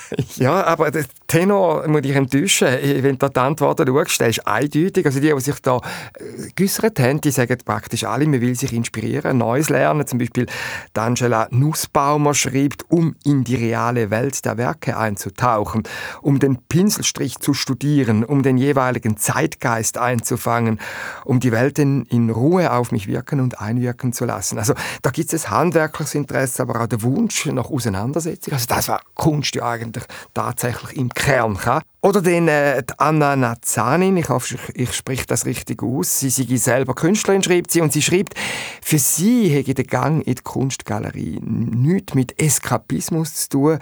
Ja, 0.38 0.66
aber 0.66 0.92
der 0.92 1.06
Tenor 1.28 1.88
muss 1.88 2.02
dich 2.02 2.16
enttäuschen. 2.16 2.68
Wenn 2.68 3.18
du 3.18 3.30
die 3.30 3.40
Antworten 3.40 3.88
schaust, 3.88 4.20
der 4.20 4.28
ist 4.28 4.46
eindeutig. 4.46 5.06
Also 5.06 5.20
die, 5.20 5.34
die 5.34 5.40
sich 5.40 5.60
da 5.62 5.78
äh, 5.78 6.50
geäussert 6.56 7.00
haben, 7.00 7.22
die 7.22 7.32
sagen 7.32 7.58
praktisch 7.64 8.04
alle, 8.04 8.26
man 8.28 8.42
will 8.42 8.56
sich 8.56 8.74
inspirieren, 8.74 9.38
Neues 9.38 9.70
lernen. 9.70 10.06
Zum 10.06 10.20
Beispiel 10.20 10.46
Angela 10.94 11.48
Nussbaumer 11.52 12.34
schreibt, 12.34 12.90
um 12.90 13.16
in 13.24 13.44
die 13.44 13.56
reale 13.56 14.10
Welt 14.10 14.44
der 14.44 14.58
Werke 14.58 14.98
einzutauchen, 14.98 15.84
um 16.22 16.40
den 16.40 16.58
Pinselstrich 16.68 17.40
zu 17.40 17.54
studieren, 17.54 18.24
um 18.24 18.44
den 18.44 18.58
jeweiligen 18.58 19.18
Zeitgeist 19.18 19.98
einzufangen, 19.98 20.80
um 21.24 21.40
die 21.40 21.52
Welten 21.52 22.06
in 22.06 22.30
Ruhe 22.30 22.72
auf 22.72 22.92
mich 22.92 23.08
wirken 23.08 23.40
und 23.40 23.62
einwirken 23.62 24.14
zu 24.14 24.26
lassen. 24.26 24.58
Also 24.58 24.74
da 25.02 25.12
gibt 25.12 25.32
es 25.32 25.50
handwerkliches 25.50 26.16
Interesse, 26.16 26.62
aber 26.62 26.82
auch 26.82 26.88
der 26.88 27.02
Wunsch 27.02 27.46
nach 27.46 27.70
Auseinandersetzung. 27.70 28.54
Also 28.54 28.66
das 28.68 28.90
war 28.90 29.02
Kunst 29.14 29.56
ja 29.56 29.70
eigentlich 29.70 29.95
tatsächlich 30.34 30.98
im 30.98 31.10
Kern 31.10 31.58
kann. 31.58 31.82
Oder 32.02 32.22
den 32.22 32.48
äh, 32.48 32.84
Anna 32.98 33.36
Nazanin, 33.36 34.18
ich 34.18 34.30
hoffe, 34.30 34.56
ich, 34.56 34.76
ich 34.80 34.94
spreche 34.94 35.26
das 35.26 35.46
richtig 35.46 35.82
aus. 35.82 36.20
Sie 36.20 36.30
sei 36.30 36.56
selber 36.58 36.94
Künstlerin, 36.94 37.42
schreibt 37.42 37.72
sie, 37.72 37.82
und 37.82 37.94
sie 37.94 38.02
schreibt, 38.02 38.36
für 38.82 39.00
sie 39.00 39.50
hätte 39.50 39.74
der 39.74 39.86
Gang 39.86 40.26
in 40.26 40.36
die 40.36 40.42
Kunstgalerie 40.44 41.40
nichts 41.42 42.14
mit 42.14 42.40
Eskapismus 42.40 43.34
zu 43.34 43.50
tun. 43.50 43.80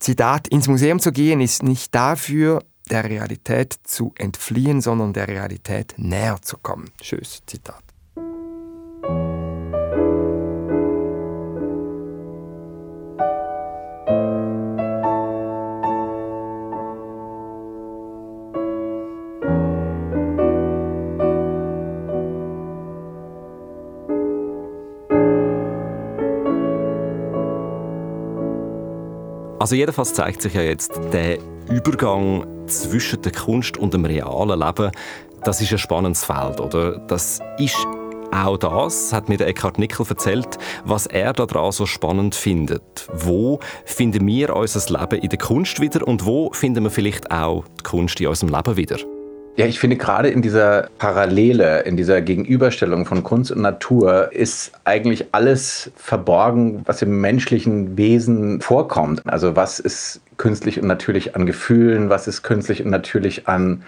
Zitat, 0.00 0.48
ins 0.48 0.68
Museum 0.68 1.00
zu 1.00 1.12
gehen 1.12 1.40
ist 1.40 1.62
nicht 1.62 1.94
dafür, 1.94 2.62
der 2.90 3.04
Realität 3.04 3.74
zu 3.84 4.14
entfliehen, 4.16 4.80
sondern 4.80 5.12
der 5.12 5.28
Realität 5.28 5.94
näher 5.96 6.38
zu 6.40 6.56
kommen. 6.58 6.90
Schönes 7.02 7.42
Zitat. 7.46 7.85
Also 29.66 29.74
jedenfalls 29.74 30.14
zeigt 30.14 30.42
sich 30.42 30.54
ja 30.54 30.62
jetzt 30.62 30.92
der 31.12 31.38
Übergang 31.68 32.46
zwischen 32.68 33.20
der 33.22 33.32
Kunst 33.32 33.76
und 33.76 33.92
dem 33.92 34.04
realen 34.04 34.60
Leben, 34.60 34.92
das 35.42 35.60
ist 35.60 35.72
ein 35.72 35.78
spannendes 35.78 36.22
Feld, 36.22 36.60
oder? 36.60 36.98
Das 37.08 37.40
ist 37.58 37.76
auch 38.30 38.58
das 38.58 39.12
hat 39.12 39.28
mir 39.28 39.40
Eckhard 39.40 39.80
Nickel 39.80 40.06
erzählt, 40.08 40.56
was 40.84 41.06
er 41.06 41.32
daran 41.32 41.72
so 41.72 41.84
spannend 41.84 42.36
findet. 42.36 43.08
Wo 43.12 43.58
finden 43.84 44.24
wir 44.28 44.54
unser 44.54 45.00
Leben 45.00 45.20
in 45.20 45.30
der 45.30 45.38
Kunst 45.40 45.80
wieder 45.80 46.06
und 46.06 46.24
wo 46.24 46.52
finden 46.52 46.84
wir 46.84 46.90
vielleicht 46.92 47.32
auch 47.32 47.64
die 47.80 47.82
Kunst 47.82 48.20
in 48.20 48.28
unserem 48.28 48.54
Leben 48.54 48.76
wieder? 48.76 48.98
Ja, 49.56 49.64
ich 49.64 49.78
finde 49.78 49.96
gerade 49.96 50.28
in 50.28 50.42
dieser 50.42 50.90
Parallele, 50.98 51.80
in 51.84 51.96
dieser 51.96 52.20
Gegenüberstellung 52.20 53.06
von 53.06 53.22
Kunst 53.22 53.50
und 53.50 53.62
Natur 53.62 54.30
ist 54.30 54.72
eigentlich 54.84 55.28
alles 55.32 55.90
verborgen, 55.96 56.82
was 56.84 57.00
im 57.00 57.22
menschlichen 57.22 57.96
Wesen 57.96 58.60
vorkommt. 58.60 59.22
Also 59.24 59.56
was 59.56 59.80
ist 59.80 60.20
künstlich 60.36 60.78
und 60.78 60.86
natürlich 60.86 61.34
an 61.34 61.46
Gefühlen, 61.46 62.10
was 62.10 62.28
ist 62.28 62.42
künstlich 62.42 62.84
und 62.84 62.90
natürlich 62.90 63.48
an 63.48 63.82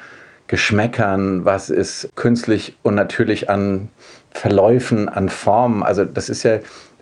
Geschmäckern, 0.47 1.45
was 1.45 1.69
ist 1.69 2.09
künstlich 2.15 2.75
und 2.83 2.95
natürlich 2.95 3.51
an 3.51 3.91
Verläufen, 4.31 5.09
an 5.09 5.29
Formen. 5.29 5.83
Also 5.83 6.05
das 6.05 6.29
ist 6.29 6.43
ja, 6.43 6.59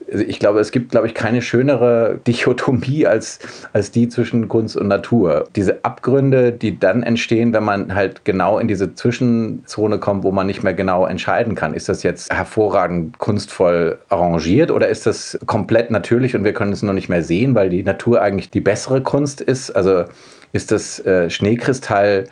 ich 0.08 0.38
glaube, 0.38 0.60
es 0.60 0.70
gibt, 0.70 0.90
glaube 0.90 1.06
ich, 1.08 1.14
keine 1.14 1.42
schönere 1.42 2.20
Dichotomie 2.26 3.06
als, 3.06 3.40
als 3.72 3.90
die 3.90 4.08
zwischen 4.08 4.48
Kunst 4.48 4.76
und 4.76 4.88
Natur. 4.88 5.48
Diese 5.56 5.84
Abgründe, 5.84 6.52
die 6.52 6.78
dann 6.78 7.02
entstehen, 7.02 7.52
wenn 7.52 7.64
man 7.64 7.94
halt 7.94 8.24
genau 8.24 8.58
in 8.58 8.68
diese 8.68 8.94
Zwischenzone 8.94 9.98
kommt, 9.98 10.22
wo 10.22 10.30
man 10.30 10.46
nicht 10.46 10.62
mehr 10.62 10.74
genau 10.74 11.06
entscheiden 11.06 11.54
kann. 11.54 11.74
Ist 11.74 11.88
das 11.88 12.02
jetzt 12.02 12.32
hervorragend 12.32 13.18
kunstvoll 13.18 13.98
arrangiert 14.08 14.70
oder 14.70 14.88
ist 14.88 15.06
das 15.06 15.38
komplett 15.46 15.90
natürlich 15.90 16.36
und 16.36 16.44
wir 16.44 16.52
können 16.52 16.72
es 16.72 16.82
noch 16.82 16.92
nicht 16.92 17.08
mehr 17.08 17.22
sehen, 17.22 17.54
weil 17.54 17.68
die 17.68 17.82
Natur 17.82 18.22
eigentlich 18.22 18.50
die 18.50 18.60
bessere 18.60 19.02
Kunst 19.02 19.40
ist? 19.40 19.70
Also 19.70 20.04
ist 20.52 20.70
das 20.70 21.04
äh, 21.04 21.28
Schneekristall 21.30 22.26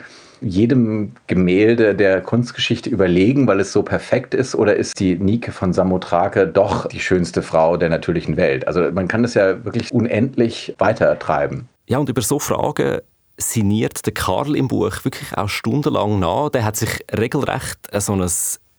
jedem 0.45 1.11
Gemälde 1.27 1.95
der 1.95 2.21
Kunstgeschichte 2.21 2.89
überlegen, 2.89 3.47
weil 3.47 3.59
es 3.59 3.73
so 3.73 3.83
perfekt 3.83 4.33
ist? 4.33 4.55
Oder 4.55 4.75
ist 4.75 4.99
die 4.99 5.15
Nike 5.15 5.51
von 5.51 5.73
Samothrake 5.73 6.47
doch 6.47 6.87
die 6.87 6.99
schönste 6.99 7.41
Frau 7.41 7.77
der 7.77 7.89
natürlichen 7.89 8.37
Welt? 8.37 8.67
Also 8.67 8.91
man 8.91 9.07
kann 9.07 9.23
das 9.23 9.33
ja 9.33 9.65
wirklich 9.65 9.91
unendlich 9.91 10.75
weitertreiben. 10.77 11.67
Ja, 11.87 11.97
und 11.97 12.09
über 12.09 12.21
so 12.21 12.39
Fragen 12.39 12.99
sinniert 13.37 14.05
der 14.05 14.13
Karl 14.13 14.55
im 14.55 14.67
Buch 14.67 15.03
wirklich 15.03 15.37
auch 15.37 15.49
stundenlang 15.49 16.19
nach. 16.19 16.49
Der 16.49 16.63
hat 16.63 16.77
sich 16.77 17.03
regelrecht 17.11 17.79
so 17.99 18.13
ein 18.13 18.29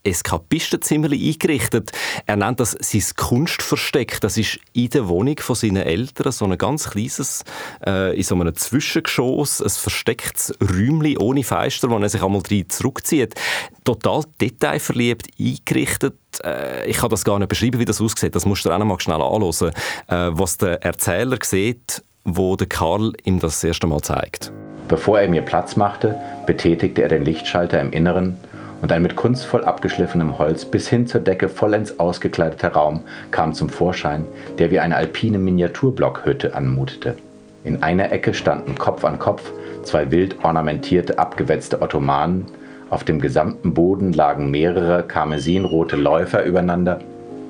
Eskapistenzimmer 0.06 1.10
eingerichtet. 1.10 1.92
Er 2.26 2.36
nennt 2.36 2.60
das 2.60 2.76
sein 2.80 3.02
Kunstversteck. 3.16 4.20
Das 4.20 4.36
ist 4.36 4.58
in 4.72 4.90
der 4.90 5.08
Wohnung 5.08 5.38
von 5.38 5.56
seinen 5.56 5.82
Eltern 5.82 6.32
so 6.32 6.44
ein 6.44 6.56
ganz 6.56 6.90
kleines, 6.90 7.44
äh, 7.84 8.16
in 8.16 8.22
so 8.22 8.34
einem 8.34 8.54
Zwischengeschoss, 8.54 9.60
ein 9.60 9.70
verstecktes 9.70 10.54
Räumchen 10.60 11.18
ohne 11.18 11.42
Fenster, 11.42 11.90
wo 11.90 11.98
er 11.98 12.08
sich 12.08 12.22
einmal 12.22 12.42
drin 12.42 12.68
zurückzieht. 12.68 13.34
Total 13.84 14.22
detailverliebt 14.40 15.28
eingerichtet. 15.38 16.16
Äh, 16.44 16.88
ich 16.88 16.98
kann 16.98 17.10
das 17.10 17.24
gar 17.24 17.38
nicht 17.38 17.48
beschreiben, 17.48 17.80
wie 17.80 17.84
das 17.84 18.00
aussieht. 18.00 18.34
Das 18.34 18.46
musst 18.46 18.64
du 18.64 18.70
auch 18.70 18.78
noch 18.78 18.86
mal 18.86 19.00
schnell 19.00 19.20
anschauen, 19.20 19.72
äh, 20.08 20.30
was 20.30 20.58
der 20.58 20.82
Erzähler 20.82 21.38
sieht, 21.42 22.02
wo 22.24 22.56
der 22.56 22.66
Karl 22.66 23.12
ihm 23.24 23.40
das, 23.40 23.54
das 23.54 23.64
erste 23.64 23.86
Mal 23.86 24.00
zeigt. 24.02 24.52
Bevor 24.88 25.18
er 25.18 25.28
mir 25.28 25.42
Platz 25.42 25.74
machte, 25.74 26.16
betätigte 26.46 27.02
er 27.02 27.08
den 27.08 27.24
Lichtschalter 27.24 27.80
im 27.80 27.90
Inneren 27.92 28.36
und 28.82 28.92
ein 28.92 29.02
mit 29.02 29.16
kunstvoll 29.16 29.64
abgeschliffenem 29.64 30.38
Holz 30.38 30.64
bis 30.64 30.88
hin 30.88 31.06
zur 31.06 31.20
Decke 31.20 31.48
vollends 31.48 31.98
ausgekleideter 31.98 32.72
Raum 32.72 33.02
kam 33.30 33.54
zum 33.54 33.68
Vorschein, 33.68 34.24
der 34.58 34.70
wie 34.70 34.80
eine 34.80 34.96
alpine 34.96 35.38
Miniaturblockhütte 35.38 36.54
anmutete. 36.54 37.16
In 37.64 37.82
einer 37.82 38.12
Ecke 38.12 38.34
standen 38.34 38.76
Kopf 38.76 39.04
an 39.04 39.18
Kopf 39.18 39.52
zwei 39.82 40.10
wild 40.10 40.44
ornamentierte, 40.44 41.18
abgewetzte 41.18 41.80
Ottomanen, 41.80 42.46
auf 42.90 43.02
dem 43.02 43.20
gesamten 43.20 43.74
Boden 43.74 44.12
lagen 44.12 44.50
mehrere 44.50 45.02
karmesinrote 45.02 45.96
Läufer 45.96 46.44
übereinander 46.44 47.00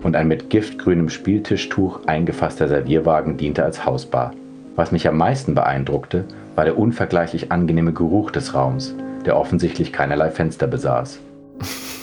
und 0.02 0.16
ein 0.16 0.28
mit 0.28 0.48
giftgrünem 0.48 1.08
Spieltischtuch 1.08 2.00
eingefasster 2.06 2.68
Servierwagen 2.68 3.36
diente 3.36 3.64
als 3.64 3.84
Hausbar. 3.84 4.32
Was 4.76 4.92
mich 4.92 5.08
am 5.08 5.16
meisten 5.16 5.54
beeindruckte, 5.54 6.24
war 6.54 6.64
der 6.64 6.78
unvergleichlich 6.78 7.52
angenehme 7.52 7.92
Geruch 7.92 8.30
des 8.30 8.54
Raums, 8.54 8.94
der 9.26 9.36
offensichtlich 9.36 9.92
keinerlei 9.92 10.30
Fenster 10.30 10.66
besaß. 10.66 11.18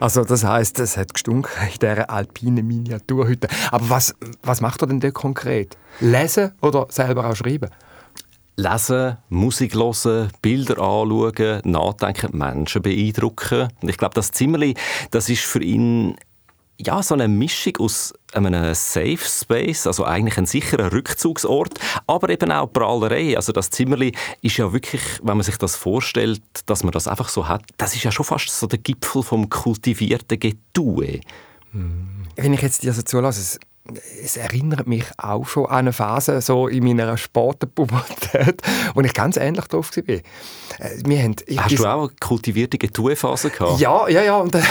Also 0.00 0.24
das 0.24 0.42
heißt, 0.42 0.80
es 0.80 0.96
hat 0.96 1.12
gestunken 1.12 1.50
in 1.62 1.78
dieser 1.78 2.08
alpinen 2.08 2.66
Miniaturhütte. 2.66 3.48
Aber 3.70 3.90
was, 3.90 4.14
was 4.42 4.62
macht 4.62 4.82
er 4.82 4.86
denn 4.86 5.00
da 5.00 5.10
konkret? 5.10 5.76
Lesen 6.00 6.52
oder 6.62 6.86
selber 6.88 7.28
auch 7.28 7.36
schreiben? 7.36 7.68
Lesen, 8.56 9.16
Musik 9.28 9.74
hören, 9.74 10.30
Bilder 10.42 10.78
anschauen, 10.78 11.62
nachdenken, 11.64 12.36
Menschen 12.36 12.82
beeindrucken. 12.82 13.68
Und 13.80 13.88
ich 13.88 13.96
glaube, 13.96 14.14
das 14.14 14.32
Zimmerli, 14.32 14.74
das 15.10 15.28
ist 15.28 15.42
für 15.42 15.62
ihn 15.62 16.16
ja, 16.84 17.02
so 17.02 17.14
eine 17.14 17.28
Mischung 17.28 17.76
aus 17.78 18.14
einem 18.32 18.74
Safe 18.74 19.18
Space, 19.18 19.86
also 19.86 20.04
eigentlich 20.04 20.38
ein 20.38 20.46
sicherer 20.46 20.92
Rückzugsort, 20.92 21.78
aber 22.06 22.30
eben 22.30 22.50
auch 22.50 22.72
Prahlerei. 22.72 23.36
Also 23.36 23.52
das 23.52 23.70
Zimmerli 23.70 24.12
ist 24.40 24.56
ja 24.56 24.72
wirklich, 24.72 25.02
wenn 25.22 25.36
man 25.36 25.42
sich 25.42 25.58
das 25.58 25.76
vorstellt, 25.76 26.42
dass 26.66 26.82
man 26.82 26.92
das 26.92 27.06
einfach 27.06 27.28
so 27.28 27.48
hat, 27.48 27.62
das 27.76 27.94
ist 27.94 28.04
ja 28.04 28.12
schon 28.12 28.24
fast 28.24 28.48
so 28.48 28.66
der 28.66 28.78
Gipfel 28.78 29.22
vom 29.22 29.48
kultivierten 29.50 30.38
Getue. 30.38 31.20
Wenn 31.72 32.52
ich 32.52 32.62
jetzt 32.62 32.82
dir 32.82 32.92
so 32.92 33.02
zulasse, 33.02 33.58
es, 34.22 34.36
erinnert 34.36 34.86
mich 34.86 35.04
auch 35.18 35.46
schon 35.46 35.66
an 35.66 35.78
eine 35.78 35.92
Phase 35.92 36.40
so 36.40 36.68
in 36.68 36.84
meiner 36.84 37.16
Sportpubertät, 37.16 38.62
wo 38.94 39.00
ich 39.00 39.12
ganz 39.12 39.36
ähnlich 39.36 39.66
drauf 39.66 39.90
war. 39.96 40.08
Äh, 40.08 40.20
wir 41.04 41.22
haben, 41.22 41.36
Hast 41.56 41.78
du 41.78 41.86
auch 41.86 42.08
eine 42.08 42.16
kultivierte 42.20 42.78
Getue-Phase 42.78 43.50
gehabt? 43.50 43.80
Ja, 43.80 44.08
ja, 44.08 44.22
ja. 44.22 44.36
Und, 44.36 44.54
äh, 44.54 44.62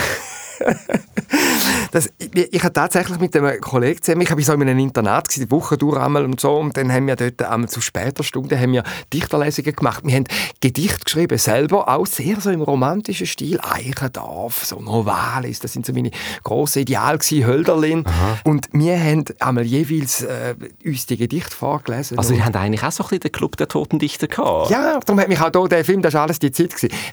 das, 1.92 2.10
ich, 2.18 2.52
ich 2.52 2.62
habe 2.62 2.72
tatsächlich 2.72 3.18
mit 3.18 3.36
einem 3.36 3.60
Kollegen 3.60 4.02
zusammen, 4.02 4.22
ich 4.22 4.30
war 4.30 4.40
so 4.40 4.52
in 4.52 4.62
einem 4.62 4.78
Internat, 4.78 5.28
gewesen, 5.28 5.46
die 5.46 5.50
Woche 5.50 5.76
durch 5.76 5.98
einmal 5.98 6.24
und 6.24 6.40
so, 6.40 6.56
und 6.56 6.76
dann 6.76 6.92
haben 6.92 7.06
wir 7.06 7.16
dort 7.16 7.42
einmal 7.42 7.68
zu 7.68 7.80
später 7.80 8.22
Stunde 8.22 8.58
haben 8.58 8.72
wir 8.72 8.84
Dichterlesungen 9.12 9.74
gemacht. 9.74 10.02
Wir 10.04 10.16
haben 10.16 10.24
Gedichte 10.60 11.04
geschrieben, 11.04 11.38
selber, 11.38 11.88
auch 11.88 12.06
sehr 12.06 12.40
so 12.40 12.50
im 12.50 12.62
romantischen 12.62 13.26
Stil, 13.26 13.60
Eichendorf, 13.60 14.64
so 14.64 14.80
Novalis, 14.80 15.60
das 15.60 15.72
sind 15.72 15.86
so 15.86 15.92
meine 15.92 16.10
grossen 16.42 16.80
Ideale 16.80 17.18
gewesen, 17.18 17.46
Hölderlin. 17.46 18.06
Aha. 18.06 18.38
Und 18.44 18.68
wir 18.72 18.98
haben 18.98 19.24
einmal 19.38 19.64
jeweils 19.64 20.22
äh, 20.22 20.54
uns 20.84 21.06
die 21.06 21.16
Gedichte 21.16 21.56
vorgelesen. 21.56 22.18
Also 22.18 22.34
ihr 22.34 22.44
habt 22.44 22.56
eigentlich 22.56 22.82
auch 22.82 22.92
so 22.92 23.04
ein 23.04 23.08
bisschen 23.08 23.20
den 23.20 23.32
Club 23.32 23.56
der 23.56 23.68
toten 23.68 23.98
Dichter 23.98 24.26
gehabt? 24.26 24.70
Ja, 24.70 25.00
darum 25.00 25.20
hat 25.20 25.28
mich 25.28 25.40
auch 25.40 25.50
hier 25.52 25.68
der 25.68 25.84
Film, 25.84 26.02
das 26.02 26.14
war 26.14 26.22
alles 26.22 26.38
die 26.38 26.52
Zeit, 26.52 26.70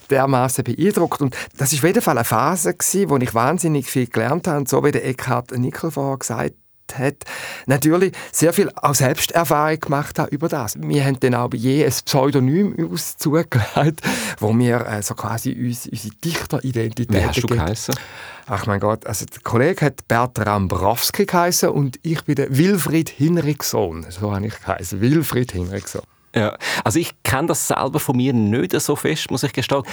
dermaßen 0.10 0.64
beeindruckt. 0.64 1.22
Und 1.22 1.36
das 1.58 1.72
war 1.72 1.80
auf 1.80 1.84
jeden 1.84 2.02
Fall 2.02 2.18
eine 2.18 2.26
Phase, 2.26 2.74
gewesen, 2.74 3.10
wo 3.10 3.18
ich 3.18 3.34
wahnsinnig 3.38 3.86
viel 3.88 4.08
gelernt 4.08 4.48
habe, 4.48 4.68
so 4.68 4.84
wie 4.84 4.92
der 4.92 5.06
Eckhard 5.06 5.52
Nickel 5.52 5.92
vorher 5.92 6.18
gesagt 6.18 6.56
hat, 6.96 7.18
natürlich 7.68 8.14
sehr 8.32 8.52
viel 8.52 8.72
auch 8.76 8.96
Selbsterfahrung 8.96 9.80
gemacht 9.80 10.18
habe 10.18 10.32
über 10.32 10.48
das. 10.48 10.76
Wir 10.82 11.06
haben 11.06 11.20
dann 11.20 11.36
auch 11.36 11.54
je 11.54 11.86
ein 11.86 11.92
Pseudonym 11.92 12.74
uns 12.74 13.18
zugelegt, 13.18 14.02
wo 14.40 14.58
wir 14.58 14.88
äh, 14.88 15.04
so 15.04 15.14
quasi 15.14 15.52
uns, 15.52 15.86
unsere 15.86 16.16
Dichteridentität 16.16 17.12
Wie 17.12 17.26
hast 17.26 17.44
du 17.44 17.48
geheißen? 17.48 17.94
Ach 18.48 18.66
mein 18.66 18.80
Gott, 18.80 19.06
also 19.06 19.26
der 19.26 19.42
Kollege 19.44 19.86
hat 19.86 20.08
Bertram 20.08 20.68
Browski 20.68 21.28
geheißen 21.28 21.70
und 21.70 22.00
ich 22.02 22.24
bin 22.24 22.36
der 22.36 22.58
Wilfried 22.58 23.10
Hinrichsson. 23.10 24.08
So 24.10 24.34
habe 24.34 24.48
ich 24.48 24.60
geheißen, 24.60 25.00
Wilfried 25.00 25.52
Hinrichsson. 25.52 26.02
Ja, 26.36 26.58
also 26.84 27.00
ich 27.00 27.12
kenne 27.24 27.48
das 27.48 27.68
selber 27.68 28.00
von 28.00 28.18
mir 28.18 28.34
nicht 28.34 28.80
so 28.80 28.96
fest, 28.96 29.32
muss 29.32 29.44
ich 29.44 29.54
gestehen. 29.54 29.84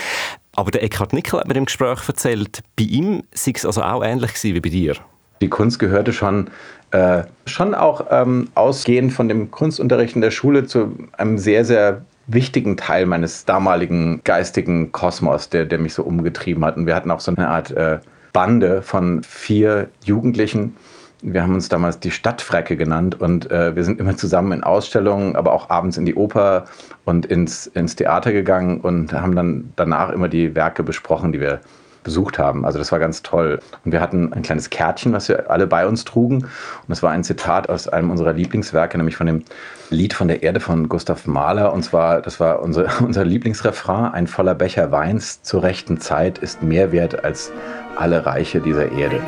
Aber 0.56 0.70
der 0.70 0.82
Eckhard 0.82 1.12
Nickel 1.12 1.40
hat 1.40 1.48
mir 1.48 1.56
im 1.56 1.66
Gespräch 1.66 2.06
erzählt, 2.06 2.60
bei 2.76 2.84
ihm 2.84 3.24
sei 3.32 3.52
es 3.54 3.66
also 3.66 3.82
auch 3.82 4.04
ähnlich 4.04 4.42
wie 4.42 4.60
bei 4.60 4.68
dir. 4.68 4.94
Die 5.40 5.48
Kunst 5.48 5.78
gehörte 5.78 6.12
schon, 6.12 6.48
äh, 6.92 7.24
schon 7.46 7.74
auch 7.74 8.06
ähm, 8.10 8.48
ausgehend 8.54 9.12
von 9.12 9.28
dem 9.28 9.50
Kunstunterricht 9.50 10.14
in 10.14 10.20
der 10.22 10.30
Schule 10.30 10.66
zu 10.66 10.96
einem 11.18 11.38
sehr, 11.38 11.64
sehr 11.64 12.02
wichtigen 12.26 12.76
Teil 12.76 13.06
meines 13.06 13.44
damaligen 13.44 14.20
geistigen 14.24 14.92
Kosmos, 14.92 15.50
der, 15.50 15.66
der 15.66 15.78
mich 15.78 15.94
so 15.94 16.02
umgetrieben 16.04 16.64
hat. 16.64 16.76
Und 16.76 16.86
wir 16.86 16.94
hatten 16.94 17.10
auch 17.10 17.20
so 17.20 17.32
eine 17.34 17.48
Art 17.48 17.70
äh, 17.72 17.98
Bande 18.32 18.82
von 18.82 19.22
vier 19.22 19.88
Jugendlichen, 20.04 20.76
wir 21.24 21.42
haben 21.42 21.54
uns 21.54 21.68
damals 21.68 21.98
die 21.98 22.10
Stadtfrecke 22.10 22.76
genannt 22.76 23.20
und 23.20 23.50
äh, 23.50 23.74
wir 23.74 23.82
sind 23.82 23.98
immer 23.98 24.16
zusammen 24.16 24.52
in 24.52 24.62
Ausstellungen, 24.62 25.37
aber 25.37 25.52
auch 25.52 25.70
abends 25.70 25.96
in 25.96 26.04
die 26.04 26.14
Oper 26.14 26.66
und 27.04 27.24
ins, 27.24 27.66
ins 27.66 27.96
Theater 27.96 28.32
gegangen 28.32 28.80
und 28.80 29.12
haben 29.12 29.34
dann 29.34 29.72
danach 29.76 30.10
immer 30.10 30.28
die 30.28 30.54
Werke 30.54 30.82
besprochen, 30.82 31.32
die 31.32 31.40
wir 31.40 31.60
besucht 32.02 32.38
haben. 32.38 32.66
Also 32.66 32.78
das 32.78 32.92
war 32.92 32.98
ganz 32.98 33.22
toll. 33.22 33.58
Und 33.87 33.92
wir 33.92 34.02
hatten 34.02 34.34
ein 34.34 34.42
kleines 34.42 34.68
Kärtchen, 34.68 35.14
was 35.14 35.30
wir 35.30 35.50
alle 35.50 35.66
bei 35.66 35.87
uns 35.87 36.04
trugen. 36.04 36.42
Und 36.42 36.50
das 36.88 37.02
war 37.02 37.10
ein 37.10 37.24
Zitat 37.24 37.70
aus 37.70 37.88
einem 37.88 38.10
unserer 38.10 38.34
Lieblingswerke, 38.34 38.98
nämlich 38.98 39.16
von 39.16 39.26
dem 39.26 39.44
Lied 39.88 40.12
von 40.12 40.28
der 40.28 40.42
Erde 40.42 40.60
von 40.60 40.90
Gustav 40.90 41.26
Mahler. 41.26 41.72
Und 41.72 41.82
zwar, 41.82 42.20
das 42.20 42.38
war 42.38 42.60
unsere, 42.60 42.90
unser 43.04 43.24
Lieblingsrefrain, 43.24 44.12
ein 44.12 44.26
voller 44.26 44.54
Becher 44.54 44.92
Weins 44.92 45.42
zur 45.42 45.62
rechten 45.62 45.98
Zeit 45.98 46.37
ist 46.37 46.62
mehr 46.62 46.92
wert 46.92 47.24
als 47.24 47.50
alle 47.96 48.26
Reiche 48.26 48.60
dieser 48.60 48.92
Erde. 48.92 49.20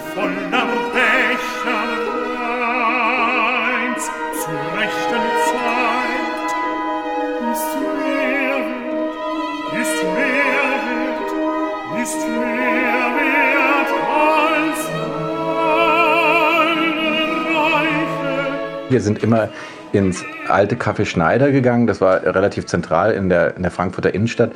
Wir 18.89 19.01
sind 19.01 19.23
immer 19.23 19.49
ins 19.93 20.25
alte 20.49 20.77
Café 20.77 21.05
Schneider 21.05 21.51
gegangen. 21.51 21.87
Das 21.87 22.01
war 22.01 22.23
relativ 22.23 22.67
zentral 22.67 23.13
in 23.13 23.29
der, 23.29 23.57
in 23.57 23.63
der 23.63 23.71
Frankfurter 23.71 24.15
Innenstadt, 24.15 24.53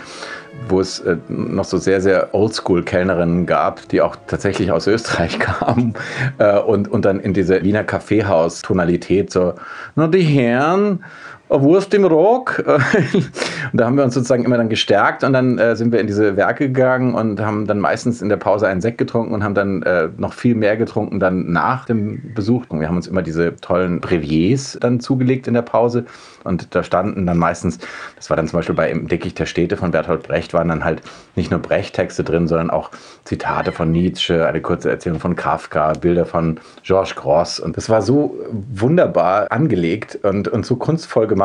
wo 0.68 0.80
es 0.80 1.00
äh, 1.00 1.16
noch 1.28 1.64
so 1.64 1.78
sehr, 1.78 2.00
sehr 2.00 2.34
Oldschool-Kellnerinnen 2.34 3.46
gab, 3.46 3.88
die 3.88 4.00
auch 4.00 4.16
tatsächlich 4.26 4.70
aus 4.70 4.86
Österreich 4.86 5.38
kamen. 5.40 5.94
Äh, 6.38 6.58
und, 6.58 6.88
und 6.88 7.04
dann 7.04 7.20
in 7.20 7.34
diese 7.34 7.62
Wiener 7.62 7.84
Kaffeehaus-Tonalität 7.84 9.32
so, 9.32 9.54
na 9.96 10.06
die 10.06 10.22
Herren, 10.22 11.04
Wurst 11.50 11.92
im 11.94 12.04
Rock. 12.04 12.62
und 13.12 13.30
da 13.72 13.86
haben 13.86 13.96
wir 13.96 14.04
uns 14.04 14.14
sozusagen 14.14 14.44
immer 14.44 14.56
dann 14.56 14.68
gestärkt 14.68 15.24
und 15.24 15.32
dann 15.32 15.58
äh, 15.58 15.76
sind 15.76 15.92
wir 15.92 16.00
in 16.00 16.06
diese 16.06 16.36
Werke 16.36 16.68
gegangen 16.68 17.14
und 17.14 17.40
haben 17.40 17.66
dann 17.66 17.80
meistens 17.80 18.22
in 18.22 18.28
der 18.28 18.36
Pause 18.36 18.68
einen 18.68 18.80
Sekt 18.80 18.98
getrunken 18.98 19.34
und 19.34 19.42
haben 19.42 19.54
dann 19.54 19.82
äh, 19.82 20.08
noch 20.16 20.32
viel 20.32 20.54
mehr 20.54 20.76
getrunken 20.76 21.20
dann 21.20 21.50
nach 21.52 21.84
dem 21.86 22.34
Besuch. 22.34 22.64
Und 22.68 22.80
wir 22.80 22.88
haben 22.88 22.96
uns 22.96 23.08
immer 23.08 23.22
diese 23.22 23.56
tollen 23.56 24.00
Breviers 24.00 24.78
dann 24.80 25.00
zugelegt 25.00 25.48
in 25.48 25.54
der 25.54 25.62
Pause 25.62 26.04
und 26.44 26.74
da 26.74 26.82
standen 26.82 27.26
dann 27.26 27.38
meistens, 27.38 27.78
das 28.16 28.30
war 28.30 28.36
dann 28.36 28.48
zum 28.48 28.58
Beispiel 28.58 28.74
bei 28.74 28.90
Im 28.90 29.08
Dickicht 29.08 29.38
der 29.38 29.46
Städte 29.46 29.76
von 29.76 29.90
Bertolt 29.90 30.22
Brecht, 30.22 30.54
waren 30.54 30.68
dann 30.68 30.84
halt 30.84 31.02
nicht 31.36 31.50
nur 31.50 31.60
Brecht-Texte 31.60 32.24
drin, 32.24 32.48
sondern 32.48 32.70
auch 32.70 32.90
Zitate 33.24 33.72
von 33.72 33.92
Nietzsche, 33.92 34.46
eine 34.46 34.60
kurze 34.60 34.90
Erzählung 34.90 35.20
von 35.20 35.36
Kafka, 35.36 35.92
Bilder 35.92 36.24
von 36.24 36.58
Georges 36.82 37.14
Gross. 37.14 37.60
Und 37.60 37.76
das 37.76 37.90
war 37.90 38.02
so 38.02 38.38
wunderbar 38.72 39.52
angelegt 39.52 40.18
und, 40.22 40.48
und 40.48 40.64
so 40.64 40.76
kunstvoll 40.76 41.26
gemacht. 41.26 41.39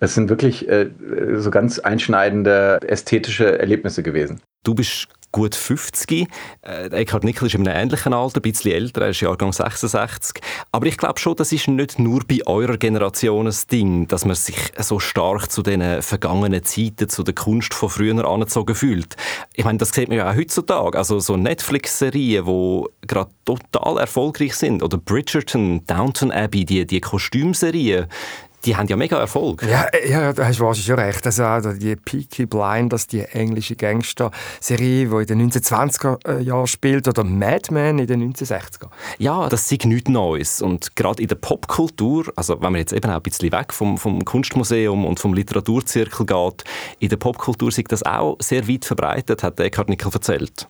Es 0.00 0.14
sind 0.14 0.28
wirklich 0.28 0.68
äh, 0.68 0.90
so 1.36 1.50
ganz 1.50 1.78
einschneidende 1.78 2.80
ästhetische 2.82 3.58
Erlebnisse 3.60 4.02
gewesen. 4.02 4.40
Du 4.64 4.74
bist 4.74 5.08
gut 5.32 5.54
50. 5.54 6.28
Äh, 6.60 6.86
Eckhard 6.88 7.24
Nickel 7.24 7.46
ist 7.46 7.54
in 7.54 7.66
einem 7.66 7.84
ähnlichen 7.84 8.12
Alter, 8.12 8.38
ein 8.38 8.42
bisschen 8.42 8.72
älter, 8.72 9.02
er 9.02 9.08
ist 9.08 9.20
Jahrgang 9.20 9.52
66. 9.52 10.40
Aber 10.70 10.86
ich 10.86 10.98
glaube 10.98 11.18
schon, 11.18 11.34
das 11.36 11.50
ist 11.52 11.68
nicht 11.68 11.98
nur 11.98 12.20
bei 12.28 12.40
eurer 12.46 12.76
Generation 12.76 13.48
ein 13.48 13.54
Ding, 13.70 14.06
dass 14.08 14.24
man 14.24 14.36
sich 14.36 14.56
so 14.78 15.00
stark 15.00 15.50
zu 15.50 15.62
den 15.62 16.02
vergangenen 16.02 16.62
Zeiten, 16.62 17.08
zu 17.08 17.22
der 17.22 17.34
Kunst 17.34 17.74
von 17.74 17.88
früher 17.88 18.24
angezogen 18.24 18.74
fühlt. 18.74 19.16
Ich 19.54 19.64
meine, 19.64 19.78
das 19.78 19.90
sieht 19.90 20.08
man 20.08 20.18
ja 20.18 20.30
auch 20.30 20.36
heutzutage. 20.36 20.98
Also 20.98 21.18
so 21.18 21.36
Netflix-Serien, 21.36 22.44
die 22.44 23.06
gerade 23.06 23.30
total 23.44 23.98
erfolgreich 23.98 24.54
sind. 24.54 24.82
Oder 24.82 24.98
Bridgerton, 24.98 25.84
Downton 25.86 26.30
Abbey, 26.30 26.64
die, 26.64 26.86
die 26.86 27.00
Kostümserien 27.00 28.06
die 28.64 28.76
haben 28.76 28.86
ja 28.88 28.96
mega 28.96 29.18
Erfolg. 29.18 29.62
Ja, 29.62 29.86
ja 30.06 30.32
da 30.32 30.46
hast 30.46 30.58
du 30.58 30.64
wahrscheinlich 30.64 30.86
schon 30.86 30.98
recht. 30.98 31.26
Also 31.26 31.44
auch 31.44 31.60
die 31.74 31.96
Peaky 31.96 32.46
Blinders, 32.46 33.06
die 33.06 33.20
englische 33.20 33.76
Gangster-Serie, 33.76 35.08
die 35.08 35.14
in 35.14 35.26
den 35.26 35.50
1920er 35.50 36.38
Jahren 36.40 36.66
spielt, 36.66 37.08
oder 37.08 37.24
Mad 37.24 37.72
Men 37.72 37.98
in 37.98 38.06
den 38.06 38.32
1960er. 38.32 38.88
Ja, 39.18 39.48
das 39.48 39.70
ist 39.70 39.84
nichts 39.84 40.08
Neues. 40.08 40.62
Und 40.62 40.96
gerade 40.96 41.22
in 41.22 41.28
der 41.28 41.36
Popkultur, 41.36 42.32
also 42.36 42.54
wenn 42.60 42.72
man 42.72 42.76
jetzt 42.76 42.92
eben 42.92 43.10
auch 43.10 43.16
ein 43.16 43.22
bisschen 43.22 43.52
weg 43.52 43.72
vom, 43.72 43.98
vom 43.98 44.24
Kunstmuseum 44.24 45.04
und 45.04 45.20
vom 45.20 45.34
Literaturzirkel 45.34 46.26
geht, 46.26 46.64
in 46.98 47.08
der 47.08 47.16
Popkultur 47.16 47.68
ist 47.68 47.80
das 47.90 48.02
auch 48.04 48.36
sehr 48.40 48.68
weit 48.68 48.84
verbreitet, 48.84 49.42
hat 49.42 49.58
Eckhard 49.60 49.88
Nickel 49.88 50.10
erzählt. 50.12 50.68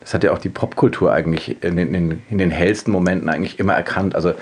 Das 0.00 0.14
hat 0.14 0.24
ja 0.24 0.32
auch 0.32 0.38
die 0.38 0.48
Popkultur 0.48 1.12
eigentlich 1.12 1.62
in 1.62 1.76
den, 1.76 1.94
in, 1.94 2.22
in 2.30 2.38
den 2.38 2.50
hellsten 2.50 2.90
Momenten 2.90 3.28
eigentlich 3.28 3.58
immer 3.58 3.74
erkannt. 3.74 4.14
Also 4.14 4.32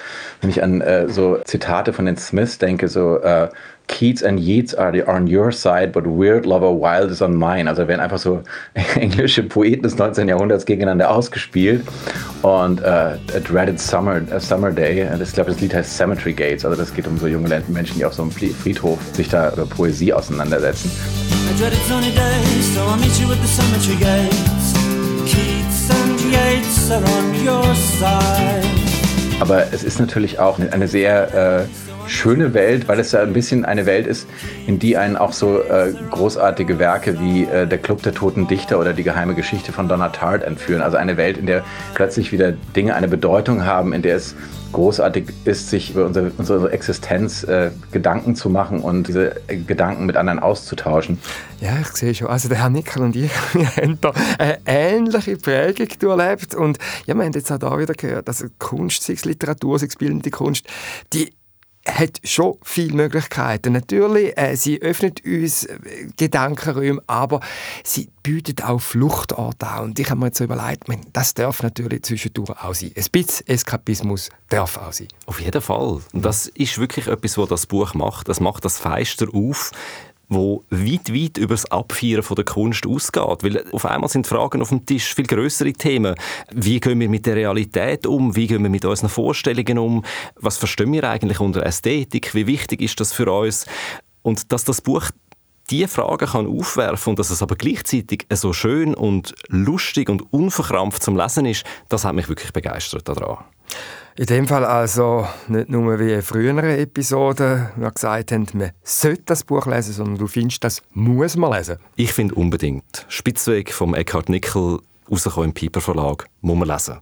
wenn 0.41 0.51
ich 0.51 0.63
an 0.63 0.81
äh, 0.81 1.09
so 1.09 1.39
Zitate 1.45 1.93
von 1.93 2.07
den 2.07 2.17
Smiths 2.17 2.59
denke, 2.59 2.87
so 2.89 3.19
äh, 3.19 3.49
Keats 3.89 4.23
and 4.23 4.39
Yeats 4.39 4.75
are, 4.75 4.93
on 5.09 5.27
your 5.27 5.51
side, 5.51 5.89
but 5.93 6.05
Weird 6.05 6.47
Lover 6.47 6.73
Wild 6.73 7.11
is 7.11 7.21
on 7.21 7.35
mine. 7.35 7.69
Also 7.69 7.89
werden 7.89 8.01
einfach 8.01 8.19
so 8.19 8.43
englische 8.95 9.43
Poeten 9.43 9.83
des 9.83 9.99
19. 9.99 10.29
Jahrhunderts 10.29 10.65
gegeneinander 10.65 11.11
ausgespielt. 11.11 11.85
Und 12.43 12.81
äh, 12.81 12.85
A 12.85 13.19
Dreaded 13.45 13.81
Summer, 13.81 14.21
a 14.31 14.39
Summer 14.39 14.71
Day, 14.71 15.09
das, 15.19 15.31
ich 15.31 15.35
glaube, 15.35 15.51
das 15.51 15.61
Lied 15.61 15.75
heißt 15.75 15.97
Cemetery 15.97 16.35
Gates. 16.35 16.65
Also 16.65 16.79
das 16.79 16.95
geht 16.95 17.09
um 17.09 17.19
so 17.19 17.27
junge 17.27 17.49
Menschen, 17.69 17.99
die 17.99 18.05
auf 18.05 18.15
so 18.15 18.23
einem 18.23 18.31
Friedhof 18.31 18.99
sich 19.13 19.29
da 19.29 19.53
über 19.53 19.67
Poesie 19.67 20.13
auseinandersetzen. 20.13 20.91
A 21.51 21.59
dreaded 21.59 21.83
sunny 21.89 22.13
day, 22.13 22.63
so 22.75 22.83
I'll 22.83 22.97
meet 22.99 23.19
you 23.19 23.33
at 23.33 23.39
the 23.41 23.49
cemetery 23.49 23.97
gates. 23.97 24.78
Aber 29.41 29.73
es 29.73 29.85
ist 29.85 30.01
natürlich 30.01 30.39
auch 30.39 30.59
eine 30.59 30.89
sehr 30.89 31.63
äh, 31.63 31.88
schöne 32.09 32.55
Welt, 32.55 32.89
weil 32.89 32.99
es 32.99 33.13
ja 33.13 33.23
ein 33.23 33.33
bisschen 33.33 33.65
eine 33.65 33.87
Welt 33.87 34.07
ist, 34.07 34.27
in 34.67 34.79
die 34.79 34.97
einen 34.97 35.17
auch 35.17 35.33
so 35.33 35.63
äh, 35.63 35.93
großartige 36.11 36.79
Werke 36.79 37.21
wie 37.21 37.45
äh, 37.45 37.67
Der 37.67 37.79
Club 37.79 38.03
der 38.03 38.15
Toten 38.15 38.49
Dichter 38.49 38.79
oder 38.79 38.93
Die 38.93 39.03
geheime 39.03 39.35
Geschichte 39.35 39.73
von 39.73 39.89
Donna 39.89 40.09
Tartt 40.09 40.43
entführen. 40.43 40.83
Also 40.83 40.97
eine 40.97 41.17
Welt, 41.17 41.39
in 41.39 41.47
der 41.47 41.65
plötzlich 41.95 42.33
wieder 42.33 42.53
Dinge 42.75 42.95
eine 42.95 43.09
Bedeutung 43.09 43.65
haben, 43.65 43.93
in 43.93 44.03
der 44.03 44.17
es 44.17 44.35
großartig 44.73 45.33
ist, 45.45 45.71
sich 45.71 45.91
über 45.91 46.05
unsere, 46.05 46.31
unsere 46.37 46.71
Existenz 46.73 47.45
äh, 47.45 47.71
Gedanken 47.91 48.37
zu 48.37 48.51
machen 48.51 48.81
und 48.81 49.09
diese 49.09 49.41
äh, 49.49 49.57
Gedanken 49.57 50.07
mit 50.07 50.17
anderen 50.17 50.39
auszutauschen. 50.39 51.19
Ja, 51.61 51.79
ich 51.81 51.89
sehe 51.89 52.15
schon. 52.15 52.29
Also 52.29 52.49
der 52.49 52.59
Herr 52.59 52.71
Nickel 52.71 53.03
und 53.03 53.17
ich 53.17 53.31
wir 53.55 53.77
haben 53.77 53.99
da 54.01 54.13
eine 54.39 54.59
ähnliche 54.67 55.37
Prägung 55.37 56.19
erlebt 56.19 56.55
und 56.55 56.79
ja, 57.07 57.15
wir 57.15 57.25
haben 57.25 57.33
jetzt 57.33 57.51
auch 57.51 57.59
da 57.59 57.79
wieder 57.79 57.95
gehört, 57.95 58.29
dass 58.29 58.45
Kunst, 58.59 59.03
sei 59.03 59.15
es 59.15 59.25
Literatur, 59.25 59.79
sei 59.79 59.87
es 59.87 59.97
bildende 59.97 60.31
Kunst, 60.31 60.67
die 61.13 61.33
hat 61.89 62.21
schon 62.25 62.57
viele 62.63 62.95
Möglichkeiten. 62.95 63.73
Natürlich, 63.73 64.37
äh, 64.37 64.57
sie 64.57 64.81
öffnet 64.81 65.25
uns 65.25 65.65
äh, 65.65 65.79
Gedankenräume, 66.17 67.03
aber 67.07 67.41
sie 67.85 68.11
bietet 68.23 68.65
auch 68.65 68.81
Fluchtorte 68.81 69.67
an. 69.67 69.85
Und 69.85 69.99
ich 69.99 70.11
habe 70.11 70.21
mir 70.21 70.27
jetzt 70.27 70.41
überlegt, 70.41 70.85
das 71.13 71.35
darf 71.35 71.63
natürlich 71.63 72.03
zwischendurch 72.03 72.51
auch 72.51 72.75
sein. 72.75 72.93
Ein 72.97 73.05
bisschen 73.11 73.47
Eskapismus 73.47 74.29
darf 74.49 74.77
auch 74.77 74.93
sein. 74.93 75.09
Auf 75.27 75.41
jeden 75.41 75.63
Fall. 75.63 76.01
Das 76.13 76.47
ist 76.49 76.79
wirklich 76.79 77.07
etwas, 77.07 77.39
was 77.39 77.49
das 77.49 77.67
Buch 77.67 77.95
macht. 77.95 78.29
Das 78.29 78.41
macht 78.41 78.65
das 78.65 78.79
Feister 78.79 79.27
auf 79.33 79.73
wo 80.29 80.65
weit, 80.71 81.13
weit 81.13 81.39
über 81.39 81.55
das 81.55 81.71
Abfeiern 81.71 82.23
von 82.23 82.37
der 82.37 82.45
Kunst 82.45 82.87
ausgeht. 82.87 83.43
Weil 83.43 83.65
auf 83.73 83.87
einmal 83.87 84.11
sind 84.11 84.27
Fragen 84.27 84.61
auf 84.63 84.69
dem 84.69 84.85
Tisch 84.85 85.15
viel 85.15 85.27
größere 85.27 85.73
Themen. 85.73 86.15
Wie 86.53 86.81
gehen 86.81 87.01
wir 87.01 87.09
mit 87.09 87.27
der 87.27 87.37
Realität 87.37 88.07
um? 88.07 88.37
Wie 88.37 88.47
gehen 88.47 88.63
wir 88.63 88.71
mit 88.71 88.85
unseren 88.85 89.09
Vorstellungen 89.09 89.79
um? 89.79 90.05
Was 90.37 90.59
verstehen 90.59 90.93
wir 90.93 91.05
eigentlich 91.05 91.41
unter 91.41 91.65
Ästhetik? 91.65 92.35
Wie 92.35 92.47
wichtig 92.47 92.83
ist 92.83 93.01
das 93.01 93.13
für 93.13 93.31
uns? 93.33 93.67
Und 94.23 94.53
dass 94.53 94.65
das 94.65 94.83
Buch 94.83 95.11
diese 95.71 95.89
Fragen 95.89 96.27
kann 96.27 96.47
aufwerfen 96.47 97.11
und 97.11 97.19
dass 97.19 97.31
es 97.31 97.43
aber 97.43 97.57
gleichzeitig 97.57 98.27
so 98.33 98.53
schön 98.53 98.95
und 98.95 99.35
lustig 99.49 100.09
und 100.09 100.33
unverkrampft 100.33 101.03
zum 101.03 101.17
Lesen 101.17 101.47
ist, 101.47 101.65
das 101.89 102.05
hat 102.05 102.15
mich 102.15 102.29
wirklich 102.29 102.53
begeistert 102.53 103.09
daran. 103.09 103.45
In 104.17 104.27
dem 104.27 104.49
Fall 104.49 104.65
also 104.65 105.29
nicht 105.47 105.69
nur 105.69 105.99
wie 106.01 106.13
in 106.13 106.23
früheren 106.23 106.59
Episoden, 106.65 107.69
wir 107.77 107.91
gesagt 107.93 108.33
haben, 108.33 108.49
man 108.53 108.73
sollte 108.83 109.23
das 109.27 109.45
Buch 109.45 109.67
lesen, 109.67 109.93
sondern 109.93 110.19
du 110.19 110.27
findest, 110.27 110.65
das 110.65 110.83
muss 110.93 111.37
man 111.37 111.53
lesen. 111.53 111.79
Ich 111.95 112.13
finde 112.13 112.35
unbedingt. 112.35 113.07
Spitzweg 113.09 113.73
vom 113.73 113.95
Eckhard 113.95 114.29
Nickel, 114.29 114.81
rausgekommen 115.09 115.51
im 115.51 115.55
Piper 115.55 115.81
Verlag, 115.81 116.27
muss 116.41 116.59
man 116.59 116.69
lesen. 116.69 116.99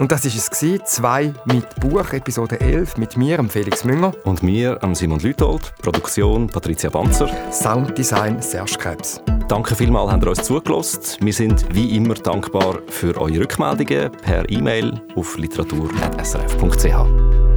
Und 0.00 0.10
das 0.10 0.24
war 0.24 0.32
es, 0.34 0.50
zwei 0.90 1.34
mit 1.44 1.78
Buch, 1.78 2.14
Episode 2.14 2.58
11, 2.58 2.96
mit 2.96 3.18
mir, 3.18 3.44
Felix 3.50 3.84
Münger. 3.84 4.14
Und 4.24 4.42
mir, 4.42 4.80
Simon 4.94 5.20
Lütold, 5.20 5.74
Produktion 5.82 6.46
Patricia 6.46 6.88
Banzer. 6.88 7.28
Sounddesign 7.52 8.40
Serge 8.40 8.78
Krebs. 8.78 9.20
Danke 9.46 9.74
vielmals, 9.74 10.10
habt 10.10 10.24
ihr 10.24 10.30
uns 10.30 10.42
zugelassen. 10.42 11.18
Wir 11.20 11.34
sind 11.34 11.66
wie 11.74 11.96
immer 11.96 12.14
dankbar 12.14 12.78
für 12.88 13.14
eure 13.20 13.40
Rückmeldungen 13.40 14.10
per 14.10 14.48
E-Mail 14.48 14.98
auf 15.16 15.36
literatur.srf.ch. 15.36 17.49